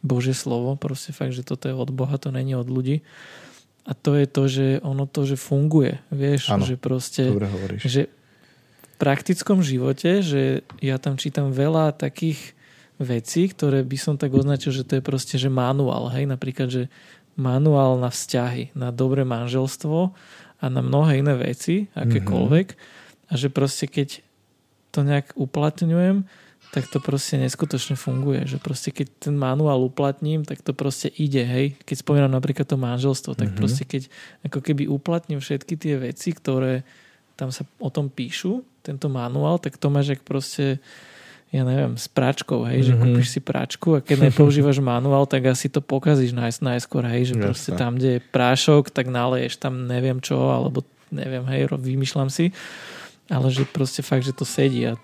[0.00, 3.04] Božie slovo, proste fakt, že toto je od Boha, to není od ľudí.
[3.84, 7.32] A to je to, že ono to, že funguje, vieš, ano, že proste,
[7.80, 8.06] že
[8.80, 12.54] v praktickom živote, že ja tam čítam veľa takých
[13.00, 16.92] vecí, ktoré by som tak označil, že to je proste, že manuál, hej, napríklad, že
[17.40, 20.12] manuál na vzťahy, na dobré manželstvo
[20.60, 22.66] a na mnohé iné veci, akékoľvek.
[22.68, 23.32] Mm-hmm.
[23.32, 24.20] A že proste keď
[24.90, 26.26] to nejak uplatňujem,
[26.70, 28.46] tak to proste neskutočne funguje.
[28.46, 31.74] Že proste keď ten manuál uplatním, tak to proste ide, hej.
[31.82, 33.58] Keď spomínam napríklad to manželstvo, tak mm-hmm.
[33.58, 34.06] proste keď
[34.46, 36.86] ako keby uplatním všetky tie veci, ktoré
[37.34, 40.78] tam sa o tom píšu, tento manuál, tak to máš jak proste
[41.50, 42.86] ja neviem, s práčkou, hej, mm-hmm.
[42.86, 43.00] že mhm.
[43.02, 47.34] kúpiš si práčku a keď nepoužívaš manuál, tak asi to pokazíš naj, najskôr, hej, že
[47.34, 47.42] Jasne.
[47.42, 52.54] proste tam, kde je prášok, tak naleješ tam neviem čo, alebo neviem, hej, vymýšľam si
[53.30, 54.98] ale že proste fakt, že to sedí a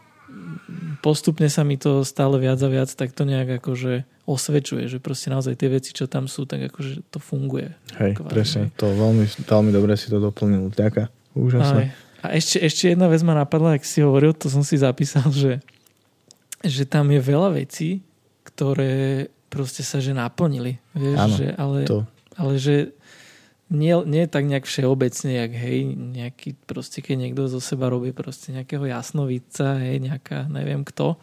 [1.01, 5.31] postupne sa mi to stále viac a viac tak to nejak akože osvedčuje, že proste
[5.31, 7.71] naozaj tie veci, čo tam sú, tak akože to funguje.
[7.95, 8.31] Hej, kvázi.
[8.31, 10.75] presne, to veľmi, veľmi dobre si to doplnil.
[10.75, 11.07] Ďaká,
[11.39, 11.95] úžasné.
[11.95, 12.27] Aj.
[12.27, 15.63] A ešte, ešte jedna vec ma napadla, ak si hovoril, to som si zapísal, že,
[16.67, 18.03] že tam je veľa vecí,
[18.43, 20.83] ktoré proste sa že naplnili.
[20.91, 22.03] Vieš, Áno, že, ale, to.
[22.35, 22.96] ale že
[23.67, 28.55] nie, nie tak nejak všeobecne, jak hej, nejaký proste, keď niekto zo seba robí proste
[28.55, 31.19] nejakého jasnovica, hej, nejaká, neviem kto,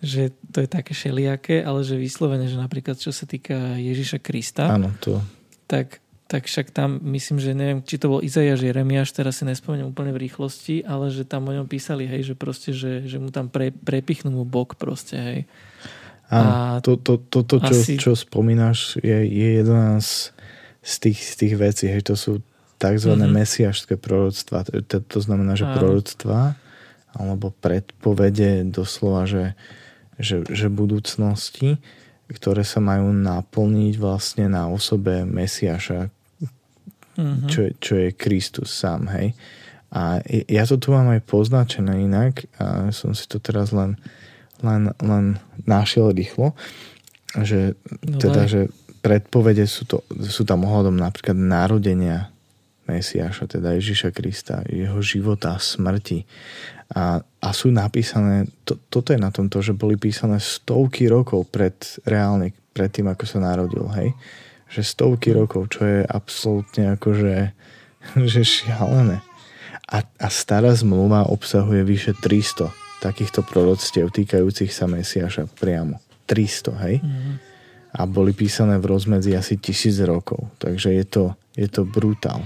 [0.00, 4.72] že to je také šeliaké, ale že vyslovene, že napríklad čo sa týka Ježiša Krista,
[4.72, 5.20] Áno, to.
[5.68, 9.92] Tak, tak však tam myslím, že neviem, či to bol Izajaš Jeremiáš, teraz si nespomeniem
[9.92, 13.28] úplne v rýchlosti, ale že tam o ňom písali, hej, že proste, že, že mu
[13.28, 15.40] tam pre, prepichnú mu bok proste, hej.
[16.32, 17.92] Áno, to, to, to, to čo, asi...
[18.00, 20.33] čo spomínaš, je, je jedna z
[20.84, 22.44] z tých, z tých vecí, hej, to sú
[22.76, 23.16] tzv.
[23.16, 23.32] Mm-hmm.
[23.32, 24.68] mesiašské proroctva.
[24.68, 26.60] To, to, znamená, že proroctva
[27.14, 29.54] alebo predpovede doslova, že,
[30.18, 31.78] že, že budúcnosti,
[32.28, 37.48] ktoré sa majú naplniť vlastne na osobe Mesiaša, mm-hmm.
[37.48, 39.32] čo, čo je Kristus sám, hej.
[39.94, 40.18] A
[40.50, 43.94] ja to tu mám aj poznačené inak a som si to teraz len,
[44.58, 45.38] len, len
[45.70, 46.58] našiel rýchlo,
[47.38, 48.50] že no teda, daj.
[48.50, 48.60] že
[49.04, 52.32] predpovede sú, to, sú tam ohľadom napríklad narodenia
[52.88, 56.24] Mesiáša, teda Ježiša Krista, jeho života a smrti.
[56.96, 61.48] A, a sú napísané, to, toto je na tom to, že boli písané stovky rokov
[61.52, 61.76] pred
[62.08, 64.12] reálne, pred tým, ako sa narodil, hej?
[64.72, 67.52] Že stovky rokov, čo je absolútne akože
[68.32, 69.20] že šialené.
[69.84, 72.72] A, a stará zmluva obsahuje vyše 300
[73.04, 76.00] takýchto proroctiev týkajúcich sa Mesiaša priamo.
[76.24, 76.96] 300, hej?
[77.04, 77.53] Mm
[77.94, 80.50] a boli písané v rozmedzi asi tisíc rokov.
[80.58, 82.42] Takže je to, je to brutál.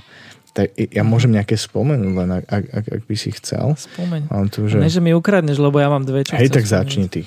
[0.52, 3.72] Tak ja môžem nejaké spomenúť, len ak, ak, ak, ak by si chcel.
[3.78, 4.28] Spomeň.
[4.28, 4.76] Mám tu, že...
[4.76, 6.72] Ne, že mi ukradneš, lebo ja mám dve, čo Hej, tak spomenúť.
[6.84, 7.22] začni ty.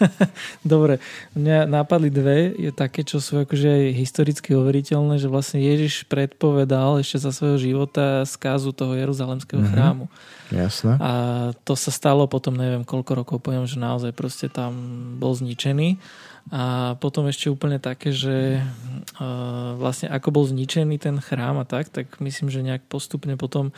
[0.64, 0.98] Dobre,
[1.36, 7.02] mňa napadli dve, je také, čo sú akože aj historicky overiteľné, že vlastne Ježiš predpovedal
[7.02, 9.74] ešte za svojho života skázu toho Jeruzalemského mm-hmm.
[9.76, 10.04] chrámu.
[10.52, 10.92] Jasné.
[11.00, 11.12] A
[11.64, 14.72] to sa stalo potom, neviem koľko rokov, poviem, že naozaj proste tam
[15.16, 15.96] bol zničený.
[16.50, 18.58] A potom ešte úplne také, že
[19.78, 23.70] vlastne ako bol zničený ten chrám a tak, tak myslím, že nejak postupne potom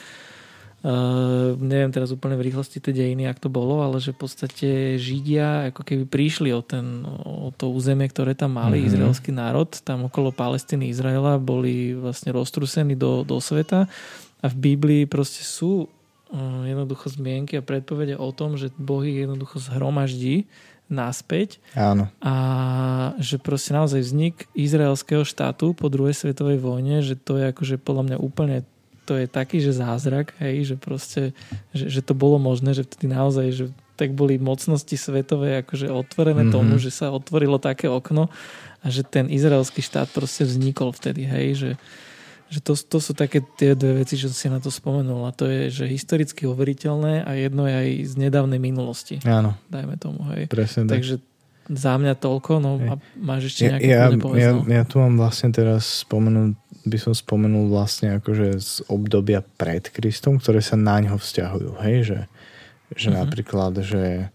[0.84, 4.68] Uh, neviem teraz úplne v rýchlosti tie dejiny, ak to bolo, ale že v podstate
[5.00, 8.92] Židia ako keby prišli o, ten, o to územie, ktoré tam mali, mm-hmm.
[8.92, 13.88] izraelský národ, tam okolo Palestíny Izraela boli vlastne roztrusení do, do sveta.
[14.44, 19.24] A v Biblii proste sú uh, jednoducho zmienky a predpovede o tom, že Boh ich
[19.24, 20.44] jednoducho zhromaždí
[20.88, 22.12] naspäť Áno.
[22.20, 22.34] a
[23.16, 28.04] že proste naozaj vznik izraelského štátu po druhej svetovej vojne, že to je akože podľa
[28.12, 28.56] mňa úplne
[29.04, 31.22] to je taký, že zázrak, hej, že proste,
[31.76, 33.64] že, že to bolo možné, že vtedy naozaj, že
[34.00, 36.56] tak boli mocnosti svetové akože otvorené mm-hmm.
[36.56, 38.32] tomu, že sa otvorilo také okno
[38.80, 41.70] a že ten izraelský štát proste vznikol vtedy, hej, že,
[42.54, 45.50] že to, to sú také tie dve veci, čo si na to spomenul a to
[45.50, 49.18] je, že historicky overiteľné a jedno je aj z nedávnej minulosti.
[49.26, 49.58] Áno.
[49.66, 50.46] Dajme tomu, hej.
[50.46, 51.02] Presne tak.
[51.02, 51.18] Takže
[51.64, 55.48] za mňa toľko, no a máš ešte nejaké ja, ja, ja, ja tu mám vlastne
[55.50, 61.16] teraz spomenúť by som spomenul vlastne akože z obdobia pred Kristom, ktoré sa na ňo
[61.16, 62.20] vzťahujú, hej, že,
[62.92, 63.24] že uh-huh.
[63.24, 64.28] napríklad, že,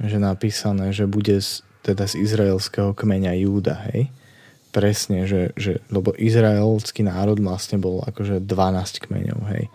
[0.00, 4.08] že napísané, že bude z, teda z izraelského kmeňa Júda, hej,
[4.70, 9.68] presne, že, že lebo izraelský národ vlastne bol akože 12 kmeňov, hej,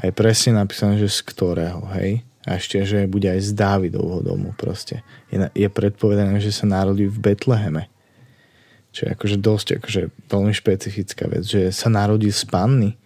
[0.00, 4.24] a je presne napísané, že z ktorého, hej, a ešte, že bude aj z Dávidovho
[4.24, 5.04] domu proste.
[5.28, 7.92] Je, je predpovedané, že sa narodí v Betleheme,
[8.96, 12.96] čo je akože dosť akože veľmi špecifická vec, že sa narodí z panny,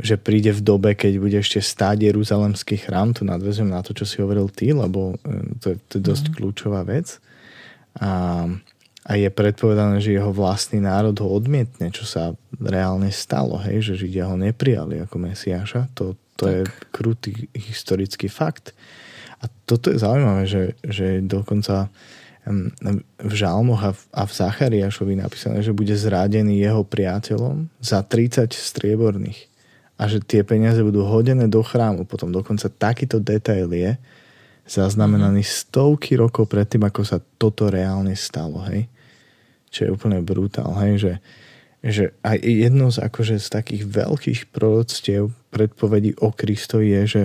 [0.00, 4.02] že príde v dobe, keď bude ešte stáť Jeruzalemský chrám, tu nadvezujem na to, čo
[4.02, 6.34] si hovoril ty, lebo e, to je, to je dosť mm.
[6.34, 7.22] kľúčová vec.
[8.02, 8.50] A,
[9.04, 14.00] a je predpovedané, že jeho vlastný národ ho odmietne, čo sa reálne stalo, hej, že
[14.00, 15.92] Židia ho neprijali ako Mesiáša.
[16.00, 18.72] To, to je krutý historický fakt.
[19.44, 21.92] A toto je zaujímavé, že, že dokonca
[23.20, 28.52] v Žalmoch a v, a v Zachariášovi napísané, že bude zrádený jeho priateľom za 30
[28.52, 29.48] strieborných
[29.96, 32.04] a že tie peniaze budú hodené do chrámu.
[32.04, 33.96] Potom dokonca takýto detail je
[34.68, 35.60] zaznamenaný mm-hmm.
[35.68, 38.60] stovky rokov predtým, ako sa toto reálne stalo.
[38.68, 38.92] Hej?
[39.74, 40.70] Čo je úplne brutál.
[40.78, 40.92] Hej?
[41.02, 41.12] Že,
[41.82, 47.24] že aj jedno z, akože, z takých veľkých proroctiev predpovedí o Kristovi je, že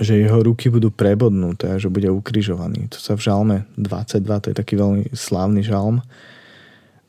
[0.00, 2.88] že jeho ruky budú prebodnuté a že bude ukrižovaný.
[2.96, 6.00] To sa v žalme 22, to je taký veľmi slávny žalm.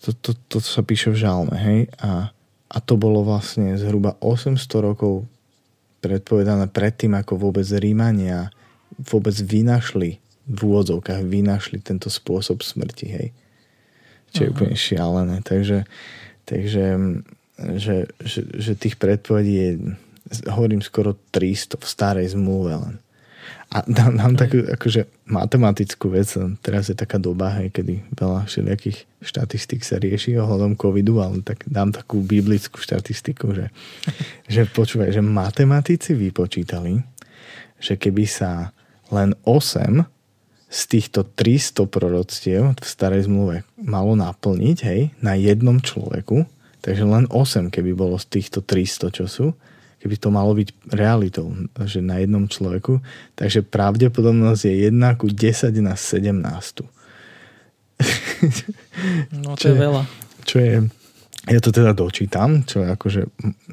[0.03, 1.87] To, to, to sa píše v žalme, hej?
[2.03, 2.35] A,
[2.67, 5.23] a to bolo vlastne zhruba 800 rokov
[6.03, 8.51] predpovedané predtým, ako vôbec Rímania
[8.99, 13.27] vôbec vynašli v úvodzovkách vynašli tento spôsob smrti, hej.
[14.33, 14.55] Čo je uh-huh.
[14.57, 15.37] úplne šialené.
[15.45, 15.85] Takže,
[16.49, 16.85] takže
[17.77, 19.69] že, že, že tých predpovedí je
[20.49, 22.95] hovorím skoro 300 v starej zmluve len.
[23.73, 26.29] A dám, dám takú akože matematickú vec,
[26.61, 31.65] teraz je taká doba, hej, kedy veľa všelijakých štatistik sa rieši ohľadom covidu, ale tak
[31.65, 33.73] dám takú biblickú štatistiku, že,
[34.53, 37.01] že počúvaj, že matematici vypočítali,
[37.81, 38.71] že keby sa
[39.09, 40.12] len 8
[40.73, 46.49] z týchto 300 proroctiev v starej zmluve malo naplniť, hej, na jednom človeku,
[46.81, 49.45] takže len 8 keby bolo z týchto 300, čo sú,
[50.01, 51.53] keby to malo byť realitou,
[51.85, 53.05] že na jednom človeku,
[53.37, 56.41] takže pravdepodobnosť je 1 ku 10 na 17.
[59.31, 60.03] No to je veľa.
[60.43, 60.75] Čo je,
[61.49, 63.25] ja to teda dočítam, čo akože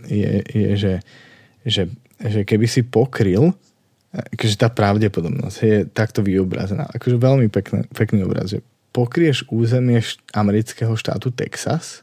[0.07, 0.95] je, je že,
[1.67, 1.83] že,
[2.21, 3.53] že keby si pokryl,
[4.11, 6.91] akože tá pravdepodobnosť je takto vyobrazená.
[6.91, 10.03] Akože veľmi pekný, pekný obraz, že pokrieš územie
[10.35, 12.03] amerického štátu Texas,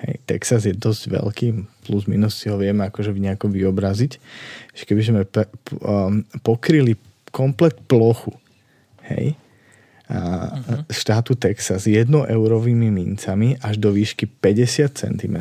[0.00, 1.48] Hej, Texas je dosť veľký,
[1.84, 4.12] plus minus si ho vieme akože nejako vyobraziť.
[4.72, 5.44] Že keby sme pe,
[5.84, 6.96] um, pokryli
[7.28, 8.32] komplet plochu
[9.12, 9.36] hej,
[10.08, 10.16] a,
[10.56, 10.80] uh-huh.
[10.88, 15.36] štátu Texas jednoeurovými mincami až do výšky 50 cm,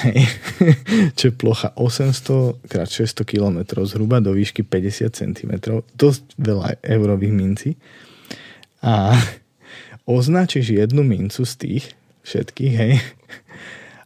[0.00, 0.24] hej,
[1.18, 2.74] čo je plocha 800 x
[3.20, 5.52] 600 km, zhruba do výšky 50 cm,
[5.92, 7.70] dosť veľa eurových mincí.
[8.80, 9.12] A
[10.08, 11.84] označíš jednu mincu z tých
[12.22, 12.94] všetkých, hej,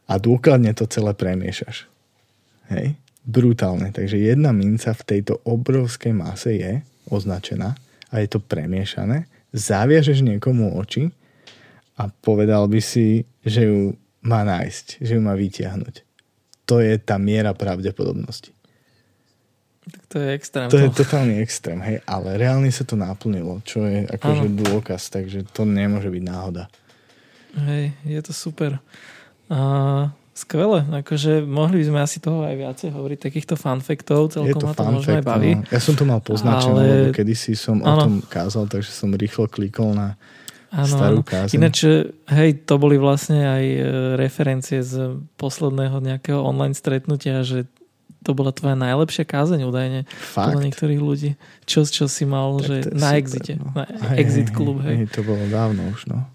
[0.07, 1.91] a dôkladne to celé premiešaš.
[2.71, 2.95] Hej?
[3.27, 3.91] Brutálne.
[3.91, 6.73] Takže jedna minca v tejto obrovskej mase je
[7.11, 7.75] označená
[8.11, 9.27] a je to premiešané.
[9.51, 11.11] Zaviažeš niekomu oči
[11.99, 13.81] a povedal by si, že ju
[14.27, 16.03] má nájsť, že ju má vytiahnuť.
[16.67, 18.51] to je tá miera pravdepodobnosti.
[19.87, 20.67] Tak to je extrém.
[20.67, 25.15] To, to je totálny extrém, hej, ale reálne sa to naplnilo, čo je akože dôkaz,
[25.15, 26.67] takže to nemôže byť náhoda.
[27.55, 28.83] Hej, je to super.
[29.47, 34.67] A skvelé, akože mohli by sme asi toho aj viacej hovoriť, takýchto fanfektov, celkom to
[34.67, 35.53] ma to možno aj baví.
[35.55, 35.71] No.
[35.71, 36.83] Ja som to mal poznačené, ale...
[37.07, 37.87] lebo kedysi som ano.
[37.87, 40.19] o tom kázal, takže som rýchlo klikol na
[40.75, 41.55] ano, starú kázeň.
[41.57, 41.77] Ináč,
[42.27, 43.81] hej, to boli vlastne aj e,
[44.19, 47.71] referencie z posledného nejakého online stretnutia, že
[48.27, 50.01] to bola tvoja najlepšia kázeň údajne.
[50.11, 50.51] Fakt?
[50.51, 51.31] Podľa niektorých ľudí.
[51.63, 53.53] Čo, čo si mal, tak že na super, exite.
[53.55, 53.71] No.
[53.71, 55.07] Na hej, exit klub, hej.
[55.07, 55.15] hej.
[55.15, 56.27] To bolo dávno už, no.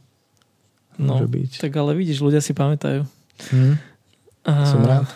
[0.96, 1.52] no Môže byť.
[1.60, 3.04] tak ale vidíš, ľudia si pamätajú.
[3.52, 3.76] Hm.
[4.48, 4.52] A...
[4.64, 5.12] Som rád.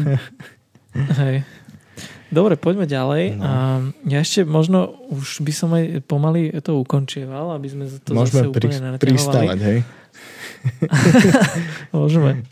[1.20, 1.44] hej.
[2.34, 3.38] Dobre, poďme ďalej.
[3.38, 3.44] No.
[3.46, 3.52] A
[4.10, 8.50] ja ešte možno už by som aj pomaly to ukončieval, aby sme to Môžeme zase
[8.50, 9.78] úplne pri, pristávať, hej?
[11.94, 12.42] Môžeme.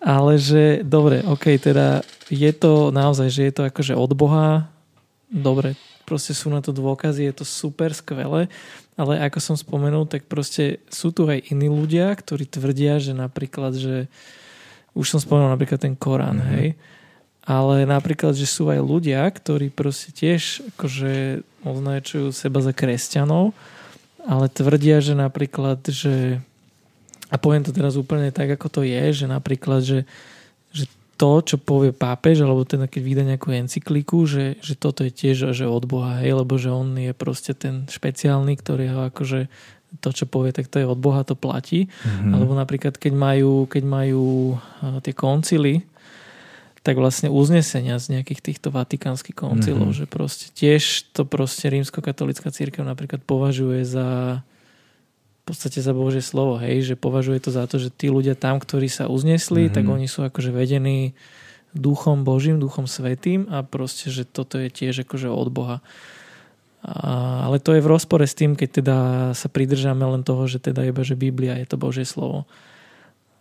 [0.00, 4.68] Ale že, dobre, ok, teda je to naozaj, že je to akože od Boha,
[5.28, 8.52] dobre, proste sú na to dôkazy, je to super, skvelé,
[8.94, 13.74] ale ako som spomenul, tak proste sú tu aj iní ľudia, ktorí tvrdia, že napríklad,
[13.74, 14.12] že
[14.92, 16.54] už som spomenul napríklad ten Korán, mm-hmm.
[16.54, 16.66] hej,
[17.44, 23.52] ale napríklad, že sú aj ľudia, ktorí proste tiež akože označujú seba za kresťanov,
[24.24, 26.40] ale tvrdia, že napríklad, že
[27.28, 30.08] a poviem to teraz úplne tak, ako to je, že napríklad, že,
[30.72, 30.88] že
[31.20, 35.52] to, čo povie pápež, alebo teda keď vydá nejakú encykliku, že, že toto je tiež
[35.52, 39.52] že od Boha, hej, lebo že on je proste ten špeciálny, ktorý ho akože
[40.02, 41.86] to, čo povie, tak to je od Boha, to platí.
[41.86, 42.32] Mm-hmm.
[42.34, 44.58] Alebo napríklad, keď majú, keď majú
[45.06, 45.86] tie koncily,
[46.84, 50.04] tak vlastne uznesenia z nejakých týchto vatikánskych koncilov, mm-hmm.
[50.04, 54.40] že proste tiež to proste rímskokatolická církev napríklad považuje za
[55.44, 58.56] v podstate za Božie slovo, hej, že považuje to za to, že tí ľudia tam,
[58.56, 59.76] ktorí sa uznesli, mm-hmm.
[59.76, 61.12] tak oni sú akože vedení
[61.76, 65.84] duchom Božím, duchom svetým a proste, že toto je tiež akože od Boha.
[66.84, 68.96] A, ale to je v rozpore s tým, keď teda
[69.36, 72.48] sa pridržáme len toho, že teda iba, že Biblia je to Božie slovo.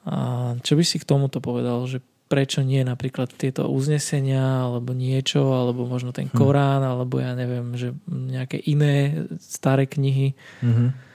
[0.03, 2.03] A čo by si k tomuto povedal, že
[2.33, 6.33] prečo nie napríklad tieto uznesenia alebo niečo, alebo možno ten hm.
[6.33, 6.89] Korán, hmm.
[6.89, 10.33] alebo ja neviem, že nejaké iné staré knihy.
[10.65, 11.13] Mm-hmm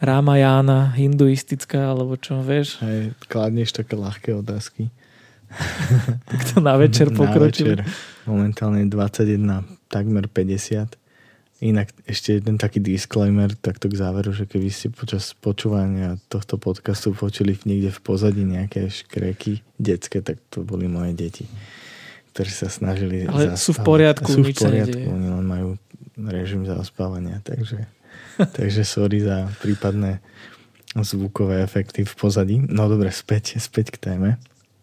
[0.00, 2.80] Ramayana, hinduistická, alebo čo, vieš?
[2.80, 4.88] Hej, kladneš také ľahké otázky.
[6.30, 7.76] tak to na večer pokročili.
[7.76, 8.24] Na večer.
[8.24, 10.96] Momentálne 21, takmer 50.
[11.60, 17.12] Inak ešte jeden taký disclaimer takto k záveru, že keby ste počas počúvania tohto podcastu
[17.12, 21.44] počuli niekde v pozadí nejaké škreky detské, tak to boli moje deti,
[22.32, 23.60] ktorí sa snažili Ale zaspávať.
[23.60, 25.68] sú v poriadku, sú v poriadku, oni len majú
[26.16, 27.84] režim zaspávania, takže
[28.56, 30.24] Takže sorry za prípadné
[30.96, 32.56] zvukové efekty v pozadí.
[32.66, 34.30] No dobre, späť, späť k téme.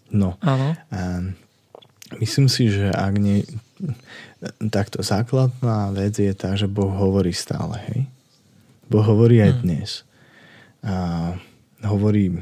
[0.07, 0.39] No.
[0.39, 0.71] Áno.
[2.23, 3.43] myslím si, že ak nie...
[4.69, 7.99] Takto, základná vec je tá, že Boh hovorí stále, hej?
[8.85, 9.61] Boh hovorí aj hmm.
[9.65, 10.05] dnes.
[10.85, 11.33] A
[11.81, 12.37] hovorí,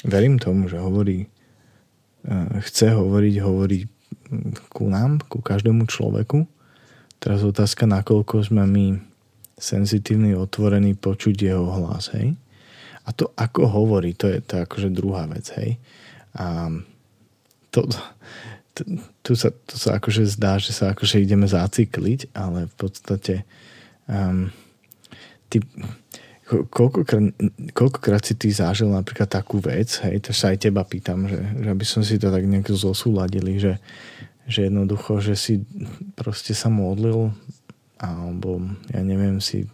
[0.00, 1.28] verím tomu, že hovorí,
[2.64, 3.84] chce hovoriť, hovorí
[4.72, 6.48] ku nám, ku každému človeku.
[7.20, 8.86] Teraz otázka, nakoľko sme my
[9.60, 12.32] senzitívny, otvorený, počuť jeho hlas, hej.
[13.06, 15.78] A to, ako hovorí, to je, to je akože druhá vec, hej.
[16.36, 16.72] A
[17.70, 17.84] to,
[19.22, 23.34] tu sa, to sa akože zdá, že sa akože ideme zacykliť, ale v podstate
[24.10, 24.50] um,
[25.48, 25.62] ty,
[26.46, 27.34] koľkokrát,
[27.74, 31.68] koľkokrát si ty zažil napríklad takú vec, hej, to sa aj teba pýtam, že, že
[31.72, 33.82] aby som si to tak nejak zosúladili, že,
[34.46, 35.64] že jednoducho, že si
[36.14, 37.34] proste sa modlil
[37.96, 38.60] alebo
[38.92, 39.64] ja neviem, si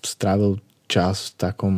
[0.00, 0.56] strávil
[0.88, 1.74] čas v takom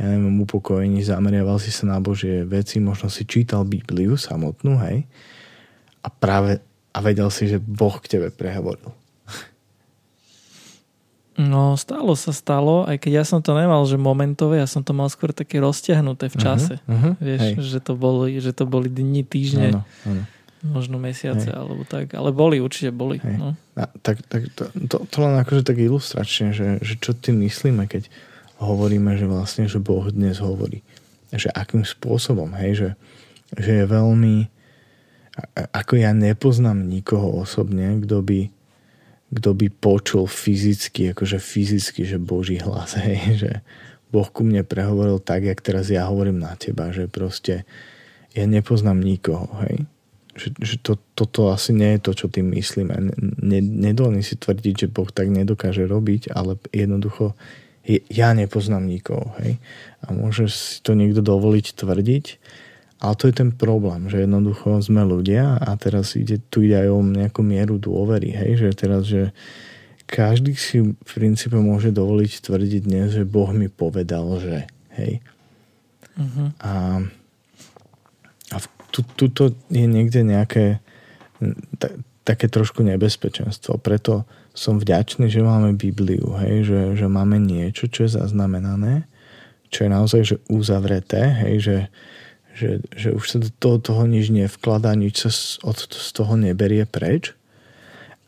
[0.00, 5.04] ja neviem, upokojení, zameriaval si sa na Božie veci, možno si čítal Bibliu samotnú, hej,
[6.00, 8.90] a práve a vedel si, že Boh k tebe prehovoril.
[11.40, 14.92] No, stalo sa stalo, aj keď ja som to nemal, že momentové, ja som to
[14.92, 16.74] mal skôr také rozťahnuté v čase.
[16.84, 19.72] Uh-huh, uh-huh, Vieš, že to, boli, že to boli dni, týždne.
[19.72, 20.22] Ano, ano
[20.60, 21.56] možno mesiace Hej.
[21.56, 23.16] alebo tak, ale boli, určite boli.
[23.24, 23.56] No.
[23.80, 27.88] A, tak, tak to, to, to len akože tak ilustračne, že, že čo tým myslíme,
[27.88, 28.12] keď
[28.60, 30.84] hovoríme, že vlastne, že Boh dnes hovorí.
[31.32, 32.88] Že akým spôsobom, hej, že,
[33.56, 34.52] že je veľmi
[35.54, 38.40] ako ja nepoznám nikoho osobne, kto by
[39.30, 43.52] kto by počul fyzicky, akože fyzicky, že Boží hlas, hej, že
[44.10, 47.62] Boh ku mne prehovoril tak, jak teraz ja hovorím na teba, že proste
[48.34, 49.86] ja nepoznám nikoho, hej
[50.40, 52.94] že, že to, toto asi nie je to, čo tým myslíme.
[53.44, 57.36] Ne, nedolní si tvrdiť, že Boh tak nedokáže robiť, ale jednoducho
[58.08, 59.36] ja nepoznám nikoho.
[59.44, 59.60] Hej?
[60.00, 62.24] A môže si to niekto dovoliť tvrdiť,
[63.00, 66.88] Ale to je ten problém, že jednoducho sme ľudia a teraz ide, tu ide aj
[66.92, 69.32] o nejakú mieru dôvery, hej, že teraz, že
[70.04, 74.68] každý si v princípe môže dovoliť tvrdiť dnes, že Boh mi povedal, že
[75.00, 75.24] hej.
[76.20, 76.52] Uh-huh.
[76.60, 77.00] A,
[78.52, 78.56] a
[78.92, 80.84] tu, tuto je niekde nejaké
[81.80, 81.88] ta,
[82.26, 83.80] také trošku nebezpečenstvo.
[83.80, 89.08] Preto som vďačný, že máme Bibliu, hej, že, že máme niečo, čo je zaznamenané,
[89.72, 91.76] čo je naozaj že uzavreté, hej, že,
[92.60, 95.32] že, že už sa do toho, toho nič nevkladá, nič sa
[95.64, 97.32] od, z toho neberie preč.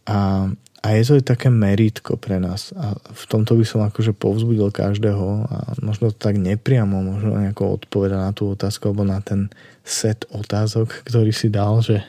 [0.08, 0.48] A,
[0.82, 2.72] a je to také meritko pre nás.
[2.74, 7.78] A v tomto by som akože povzbudil každého a možno to tak nepriamo, možno nejako
[7.78, 9.52] odpoveda na tú otázku alebo na ten
[9.84, 12.02] set otázok, ktorý si dal, že,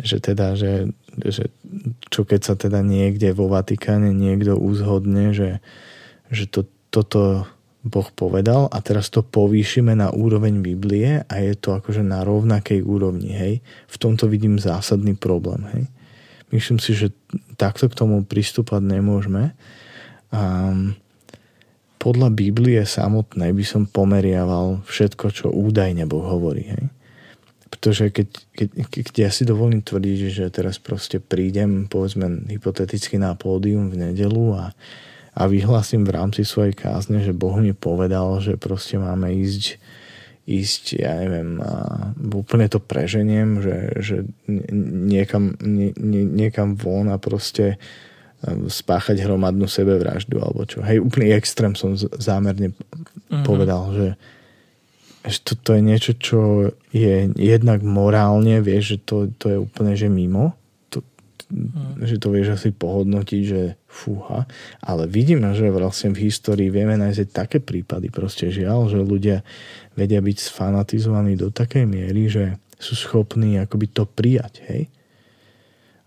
[0.00, 0.90] že teda, že,
[1.20, 1.52] že
[2.10, 5.62] čo keď sa teda niekde vo Vatikáne niekto uzhodne, že,
[6.32, 7.46] že to, toto
[7.82, 12.78] Boh povedal a teraz to povýšime na úroveň Biblie a je to akože na rovnakej
[12.78, 13.54] úrovni, hej.
[13.90, 15.84] V tomto vidím zásadný problém, hej.
[16.54, 17.10] Myslím si, že
[17.58, 19.56] takto k tomu pristúpať nemôžeme.
[20.30, 20.70] A
[21.98, 26.86] podľa Biblie samotnej by som pomeriaval všetko, čo údajne Boh hovorí, hej.
[27.66, 33.34] Pretože keď, keď, keď ja si dovolím tvrdiť, že teraz proste prídem, povedzme, hypoteticky na
[33.34, 34.64] pódium v nedelu a
[35.32, 39.80] a vyhlásim v rámci svojej kázne, že Boh mi povedal, že proste máme ísť
[40.42, 44.16] ísť, ja neviem, a úplne to preženiem, že, že
[45.06, 47.78] niekam, nie, nie, niekam von a proste
[48.66, 50.82] spáchať hromadnú sebevraždu alebo čo.
[50.82, 53.46] Hej, úplný extrém som zámerne uh-huh.
[53.46, 54.08] povedal, že,
[55.30, 56.40] že to, to je niečo, čo
[56.90, 60.58] je jednak morálne, vieš, že to, to je úplne, že mimo
[61.52, 62.02] hmm.
[62.08, 63.62] že to vieš asi pohodnotiť, že
[63.92, 64.48] fúha.
[64.80, 69.44] Ale vidíme, že vlastne v histórii vieme nájsť také prípady, proste žiaľ, že ľudia
[69.92, 74.82] vedia byť sfanatizovaní do takej miery, že sú schopní akoby to prijať, hej.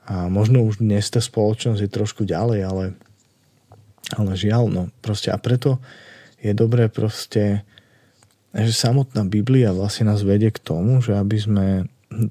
[0.06, 2.86] A možno už dnes tá spoločnosť je trošku ďalej, ale,
[4.14, 5.82] ale žiaľ, no proste a preto
[6.38, 7.66] je dobré proste,
[8.54, 11.66] že samotná Biblia vlastne nás vedie k tomu, že aby sme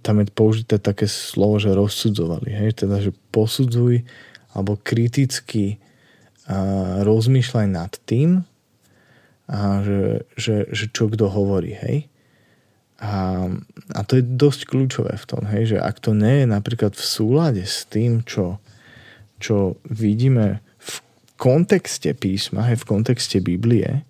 [0.01, 2.49] tam je použité také slovo, že rozsudzovali.
[2.55, 2.87] Hej?
[2.87, 4.07] Teda, že posudzuj
[4.55, 5.77] alebo kriticky
[6.47, 8.47] a, rozmýšľaj nad tým,
[9.45, 11.77] a že, že, že čo kto hovorí.
[11.77, 12.09] Hej?
[13.05, 13.45] A,
[13.93, 15.77] a to je dosť kľúčové v tom, hej?
[15.77, 18.57] že ak to nie je napríklad v súlade s tým, čo,
[19.37, 20.95] čo vidíme v
[21.37, 24.09] kontexte písma, hej, v kontexte Biblie,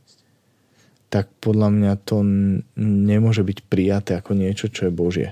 [1.10, 2.22] tak podľa mňa to
[2.78, 5.28] nemôže byť prijaté ako niečo, čo je Božie.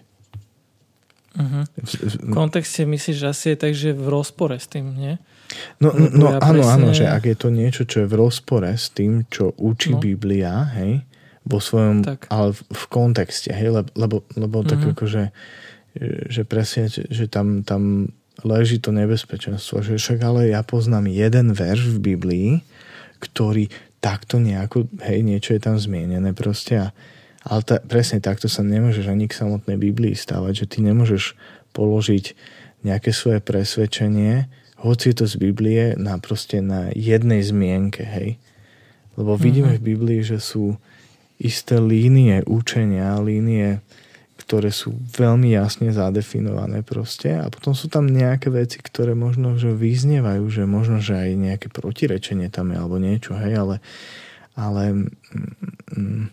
[1.33, 1.64] Uh-huh.
[2.20, 5.14] V kontexte myslíš, že asi je tak, že v rozpore s tým, nie?
[5.80, 6.72] No, no, no ja áno, presne...
[6.76, 10.01] áno, že ak je to niečo, čo je v rozpore s tým, čo učí no.
[10.01, 11.05] Biblia, hej,
[11.45, 12.28] vo svojom, tak.
[12.28, 14.70] ale v, v kontexte, hej, lebo, lebo, lebo uh-huh.
[14.72, 15.22] tak akože,
[16.28, 18.12] že presne, že, že tam, tam
[18.45, 22.49] leží to nebezpečenstvo, že však ale ja poznám jeden verš v Biblii,
[23.20, 23.68] ktorý
[24.03, 26.89] takto nejako, hej, niečo je tam zmienené proste a
[27.43, 31.34] ale ta, presne takto sa nemôžeš ani k samotnej Biblii stávať, že ty nemôžeš
[31.74, 32.34] položiť
[32.86, 34.47] nejaké svoje presvedčenie,
[34.82, 38.34] hoci je to z Biblie, na proste na jednej zmienke, hej.
[39.14, 39.82] Lebo vidíme mm-hmm.
[39.82, 40.74] v Biblii, že sú
[41.38, 43.78] isté línie učenia, línie,
[44.43, 49.70] ktoré sú veľmi jasne zadefinované proste a potom sú tam nejaké veci, ktoré možno, že
[49.70, 53.76] vyznievajú, že možno, že aj nejaké protirečenie tam je alebo niečo, hej, ale,
[54.59, 55.07] ale mm,
[55.95, 56.26] mm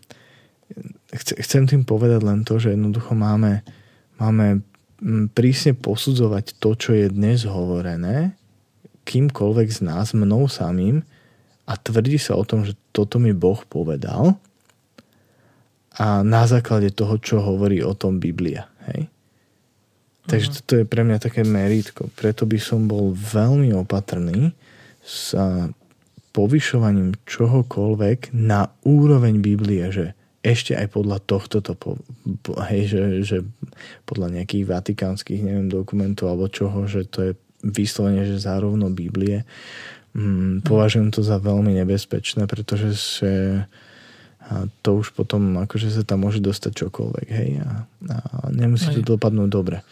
[1.16, 3.66] chcem tým povedať len to, že jednoducho máme,
[4.22, 4.62] máme
[5.01, 8.38] mm, prísne posudzovať to, čo je dnes hovorené,
[9.10, 11.01] kýmkoľvek z nás, mnou samým
[11.66, 14.38] a tvrdí sa o tom, že toto mi Boh povedal
[15.97, 18.70] a na základe toho, čo hovorí o tom Biblia.
[18.93, 19.10] Hej?
[20.30, 20.57] Takže uh-huh.
[20.62, 22.14] toto je pre mňa také meritko.
[22.14, 24.53] Preto by som bol veľmi opatrný
[25.01, 25.34] s
[26.30, 31.99] povyšovaním čohokoľvek na úroveň Biblie, že ešte aj podľa tohto to po,
[32.43, 33.37] po, hej, že, že
[34.07, 39.43] podľa nejakých vatikánskych neviem, dokumentov alebo čoho, že to je vyslovene, že zárovno Biblie
[40.15, 43.33] mm, považujem to za veľmi nebezpečné, pretože že
[44.49, 48.17] a to už potom akože sa tam môže dostať čokoľvek, hej, a, a
[48.49, 49.85] nemusí to dopadnúť dobre.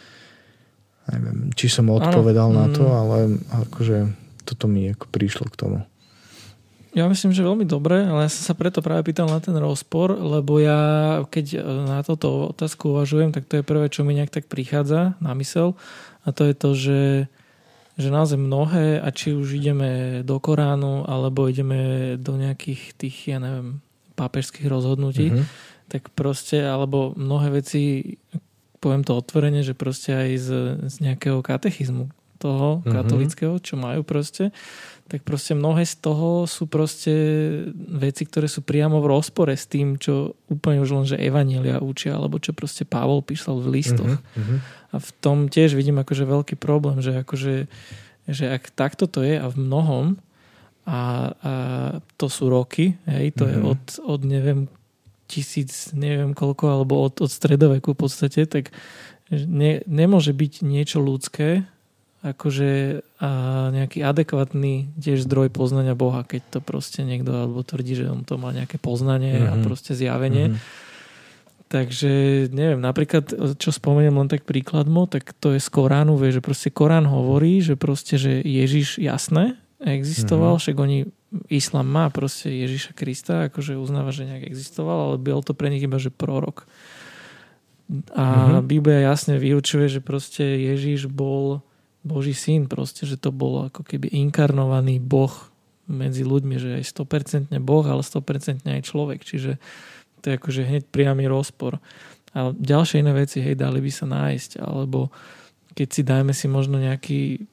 [1.08, 2.58] Neviem, či som odpovedal ano.
[2.58, 2.96] na to, mm.
[2.98, 3.16] ale
[3.68, 3.96] akože
[4.42, 5.78] toto mi ako prišlo k tomu.
[6.98, 10.18] Ja myslím, že veľmi dobre, ale ja som sa preto práve pýtal na ten rozpor,
[10.18, 14.50] lebo ja keď na toto otázku uvažujem, tak to je prvé, čo mi nejak tak
[14.50, 15.78] prichádza na mysel
[16.26, 17.02] a to je to, že,
[17.94, 23.38] že naozaj mnohé a či už ideme do Koránu alebo ideme do nejakých tých, ja
[23.38, 23.78] neviem,
[24.18, 25.46] pápežských rozhodnutí, mm-hmm.
[25.86, 28.18] tak proste, alebo mnohé veci,
[28.82, 30.48] poviem to otvorene, že proste aj z,
[30.90, 32.10] z nejakého katechizmu
[32.42, 32.90] toho mm-hmm.
[32.90, 34.50] katolického, čo majú proste,
[35.08, 37.12] tak proste mnohé z toho sú proste
[37.74, 42.20] veci, ktoré sú priamo v rozpore s tým, čo úplne už len, že Evanielia učia,
[42.20, 44.20] alebo čo proste Pavol písal v listoch.
[44.20, 44.58] Mm-hmm.
[44.92, 47.68] A v tom tiež vidím akože veľký problém, že akože
[48.28, 50.20] že ak takto to je a v mnohom
[50.84, 51.00] a, a
[52.20, 53.52] to sú roky, hej, to mm-hmm.
[53.52, 53.68] je mhm.
[53.72, 54.60] od, od neviem
[55.28, 58.72] tisíc, neviem koľko, alebo od, od stredoveku v podstate, tak
[59.32, 61.68] ne, nemôže byť niečo ľudské,
[62.18, 63.30] akože a
[63.70, 68.34] nejaký adekvátny tiež zdroj poznania Boha, keď to proste niekto alebo tvrdí, že on to
[68.38, 69.50] má nejaké poznanie mm-hmm.
[69.50, 69.64] a mhm.
[69.66, 70.54] proste zjavenie.
[70.54, 70.86] Mm-hmm.
[71.68, 72.12] Takže
[72.48, 73.28] neviem, napríklad,
[73.60, 77.60] čo spomeniem len tak príkladmo, tak to je z Koránu, vie, že proste Korán hovorí,
[77.60, 80.64] že proste, že Ježiš jasné existoval, mm-hmm.
[80.64, 80.98] však oni,
[81.52, 85.84] Islam má proste Ježiša Krista, akože uznáva, že nejak existoval, ale bol to pre nich
[85.84, 86.64] iba, že prorok.
[88.16, 88.64] A mm-hmm.
[88.64, 91.60] Biblia jasne vyučuje, že proste Ježiš bol
[92.06, 95.32] Boží syn proste, že to bol ako keby inkarnovaný Boh
[95.88, 99.56] medzi ľuďmi, že aj 100% Boh, ale 100% aj človek, čiže
[100.20, 101.80] to je akože hneď priamy rozpor.
[102.36, 105.08] A ďalšie iné veci, hej, dali by sa nájsť, alebo
[105.72, 107.48] keď si dajme si možno nejaký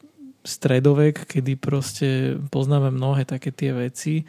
[0.45, 4.27] stredovek, kedy proste poznáme mnohé také tie veci,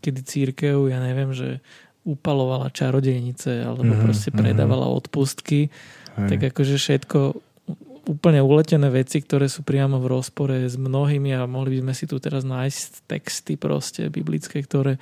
[0.00, 1.60] kedy církev, ja neviem, že
[2.08, 5.00] upalovala čarodejnice alebo mm-hmm, proste predávala mm-hmm.
[5.04, 5.68] odpustky,
[6.16, 6.28] Hej.
[6.32, 7.20] tak akože všetko
[8.08, 12.04] úplne uletené veci, ktoré sú priamo v rozpore s mnohými a mohli by sme si
[12.08, 14.96] tu teraz nájsť texty proste biblické, ktoré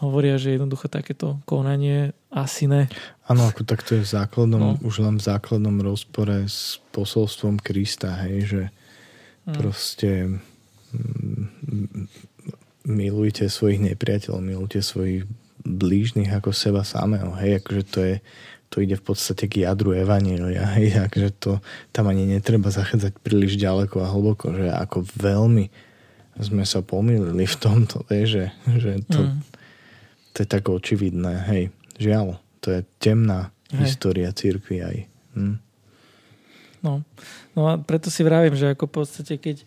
[0.00, 2.88] hovoria, že jednoducho takéto konanie asi ne.
[3.28, 4.80] Áno, ako tak to je v základnom, no.
[4.80, 8.62] už len v základnom rozpore s posolstvom Krista, hej, že
[9.44, 9.54] hmm.
[9.56, 10.10] proste
[10.96, 11.44] mm,
[12.88, 15.28] milujte svojich nepriateľov, milujte svojich
[15.66, 18.14] blížnych ako seba samého, hej, akože to je
[18.70, 21.50] to ide v podstate k jadru Evanielia, hej, takže to
[21.94, 25.70] tam ani netreba zachádzať príliš ďaleko a hlboko, že ako veľmi
[26.36, 28.46] sme sa pomýlili v tomto, vieš, že,
[28.76, 29.38] že to, mm.
[30.34, 31.64] to je tak očividné, hej,
[31.96, 33.88] žiaľ, to je temná hej.
[33.88, 34.96] história církvy aj.
[35.36, 35.56] Hm.
[36.84, 37.02] No.
[37.56, 39.66] no a preto si vravím, že ako v podstate, keď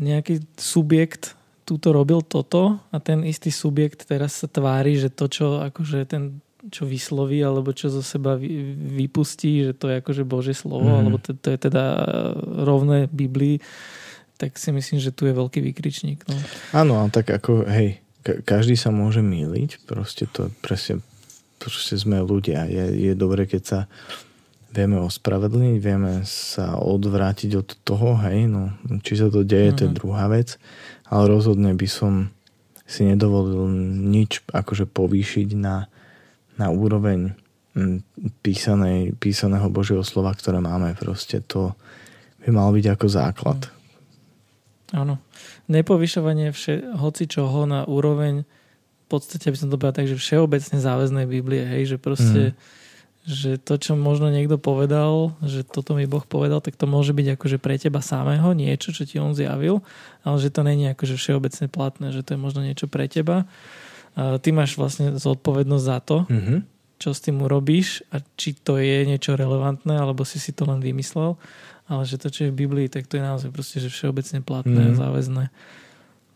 [0.00, 1.36] nejaký subjekt
[1.68, 6.42] túto robil toto a ten istý subjekt teraz sa tvári, že to, čo akože ten
[6.68, 10.98] čo vysloví alebo čo zo seba vypustí, že to je akože Božie slovo, mm.
[11.00, 12.02] alebo to, to je teda e,
[12.68, 13.64] rovné Biblii,
[14.36, 16.28] tak si myslím, že tu je veľký výkričník.
[16.28, 16.36] No.
[16.76, 18.04] Áno, tak ako, hej,
[18.44, 21.00] každý sa môže míliť, proste to presne,
[21.56, 22.68] proste sme ľudia.
[22.68, 23.80] Je, je dobre, keď sa
[24.70, 29.78] vieme ospravedlniť, vieme sa odvrátiť od toho, hej, no, či sa to deje, mm-hmm.
[29.80, 29.98] to je mhm.
[29.98, 30.60] druhá vec,
[31.08, 32.28] ale rozhodne by som
[32.90, 33.70] si nedovolil
[34.10, 35.86] nič akože povýšiť na
[36.60, 37.32] na úroveň
[37.72, 38.04] mm,
[38.44, 40.92] písanej, písaného Božieho slova, ktoré máme.
[41.00, 41.72] Proste to
[42.44, 43.60] by mal byť ako základ.
[44.92, 45.16] Áno.
[45.72, 50.78] Nepovyšovanie vše, hoci čoho na úroveň v podstate by som to povedal tak, že všeobecne
[50.78, 52.58] záväznej Biblie, hej, že proste mm.
[53.26, 57.34] že to, čo možno niekto povedal, že toto mi Boh povedal, tak to môže byť
[57.34, 59.82] akože pre teba samého niečo, čo ti on zjavil,
[60.22, 63.50] ale že to není akože všeobecne platné, že to je možno niečo pre teba
[64.14, 66.58] ty máš vlastne zodpovednosť za to, mm-hmm.
[66.98, 70.82] čo s tým urobíš a či to je niečo relevantné, alebo si si to len
[70.82, 71.38] vymyslel.
[71.90, 74.94] Ale že to, čo je v Biblii, tak to je naozaj proste, že všeobecne platné
[74.94, 74.96] mm.
[74.98, 75.44] záväzné.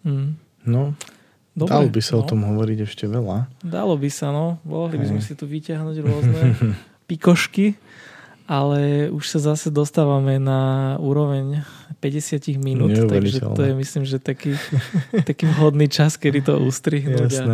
[0.02, 0.34] Mm.
[0.66, 0.98] No,
[1.54, 2.18] Dobre, dalo by sa no.
[2.18, 3.46] o tom hovoriť ešte veľa.
[3.62, 4.58] Dalo by sa, no.
[4.66, 6.42] Mohli by sme si tu vyťahnuť rôzne
[7.10, 7.78] pikošky
[8.44, 11.64] ale už sa zase dostávame na úroveň
[12.00, 14.52] 50 minút, takže to je myslím, že taký,
[15.28, 17.46] taký vhodný čas, kedy to ustrihnúť a,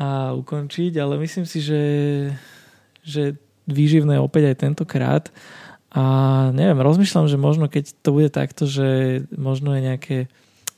[0.00, 1.82] a ukončiť, ale myslím si, že,
[3.04, 3.36] že
[3.68, 5.24] výživné opäť aj tentokrát
[5.90, 6.04] a
[6.54, 10.18] neviem, rozmýšľam, že možno keď to bude takto, že možno je nejaké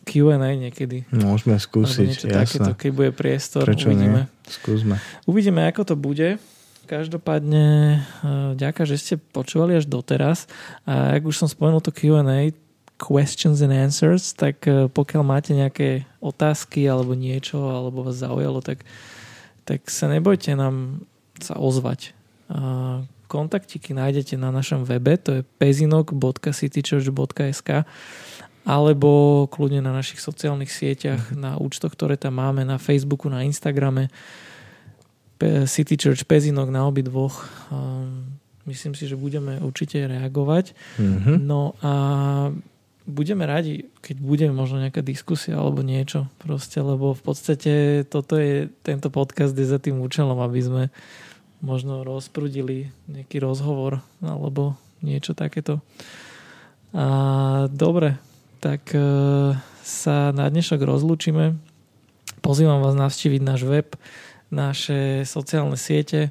[0.03, 1.07] Q&A niekedy.
[1.15, 2.35] Môžeme skúsiť, jasné.
[2.35, 4.27] Takéto, keď bude priestor, Prečo uvidíme.
[4.27, 4.51] Nie?
[4.51, 4.99] Skúsme.
[5.31, 6.43] Uvidíme, ako to bude.
[6.93, 10.45] Každopádne eh, ďakujem, že ste počúvali až doteraz.
[10.85, 12.53] A ak už som spomenul to Q&A,
[13.01, 18.85] questions and answers, tak eh, pokiaľ máte nejaké otázky alebo niečo, alebo vás zaujalo, tak,
[19.65, 21.09] tak sa nebojte nám
[21.41, 22.13] sa ozvať.
[23.27, 27.89] Kontaktiky nájdete na našom webe, to je pezinok.citychurch.sk
[28.63, 29.11] alebo
[29.51, 34.07] kľudne na našich sociálnych sieťach, na účtoch, ktoré tam máme, na Facebooku, na Instagrame.
[35.67, 37.47] City Church Pezinok na obidvoch.
[38.63, 40.75] Myslím si, že budeme určite reagovať.
[40.99, 41.37] Mm-hmm.
[41.43, 41.93] No a
[43.07, 47.73] budeme radi, keď bude možno nejaká diskusia alebo niečo proste, lebo v podstate
[48.07, 50.83] toto je, tento podcast je za tým účelom, aby sme
[51.63, 55.83] možno rozprudili nejaký rozhovor alebo niečo takéto.
[56.95, 58.19] A dobre,
[58.63, 59.03] tak e,
[59.83, 61.59] sa na dnešok rozlúčime.
[62.43, 63.89] Pozývam vás navštíviť náš web,
[64.53, 66.31] naše sociálne siete.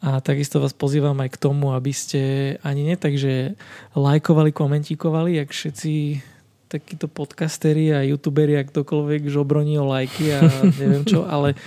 [0.00, 2.20] A takisto vás pozývam aj k tomu, aby ste
[2.64, 3.12] ani nie tak,
[3.92, 5.92] lajkovali, komentíkovali, jak všetci
[6.70, 10.40] takíto podcasteri a youtuberi a ktokoľvek žobroní o lajky a
[10.80, 11.58] neviem čo, ale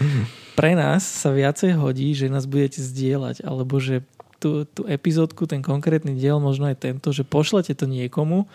[0.57, 4.01] pre nás sa viacej hodí, že nás budete zdieľať, alebo že
[4.39, 8.47] tú, tú epizódku, ten konkrétny diel, možno aj tento, že pošlete to niekomu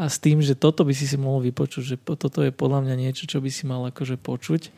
[0.00, 2.94] a s tým, že toto by si si mohol vypočuť, že toto je podľa mňa
[2.96, 4.72] niečo, čo by si mal akože počuť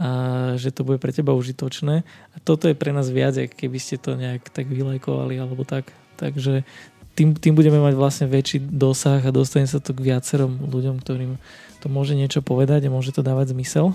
[0.00, 0.10] a
[0.56, 2.08] že to bude pre teba užitočné.
[2.08, 5.92] A toto je pre nás viac, keby ste to nejak tak vylajkovali alebo tak.
[6.16, 6.64] Takže
[7.12, 11.36] tým, tým budeme mať vlastne väčší dosah a dostane sa to k viacerom ľuďom, ktorým
[11.84, 13.92] to môže niečo povedať a môže to dávať zmysel.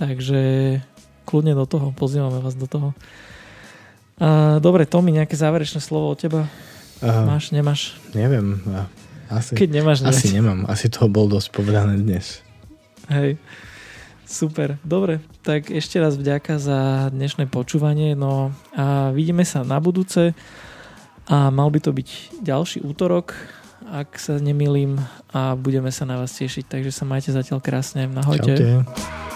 [0.00, 0.40] Takže
[1.28, 2.96] kľudne do toho, pozývame vás do toho.
[4.16, 6.48] A, dobre, Tomi, nejaké záverečné slovo od teba?
[7.04, 8.00] Uh, Máš, nemáš?
[8.16, 8.58] Neviem.
[9.28, 10.64] Asi, Keď nemáš, Asi nemám.
[10.64, 12.40] Asi toho bol dosť povedané dnes.
[13.12, 13.36] Hej.
[14.28, 20.36] Super, dobre, tak ešte raz vďaka za dnešné počúvanie, no a vidíme sa na budúce.
[21.32, 23.32] A mal by to byť ďalší útorok,
[23.88, 25.00] ak sa nemýlim
[25.32, 28.52] a budeme sa na vás tešiť, takže sa majte zatiaľ krásne, ahojte.
[28.52, 29.27] Čaute.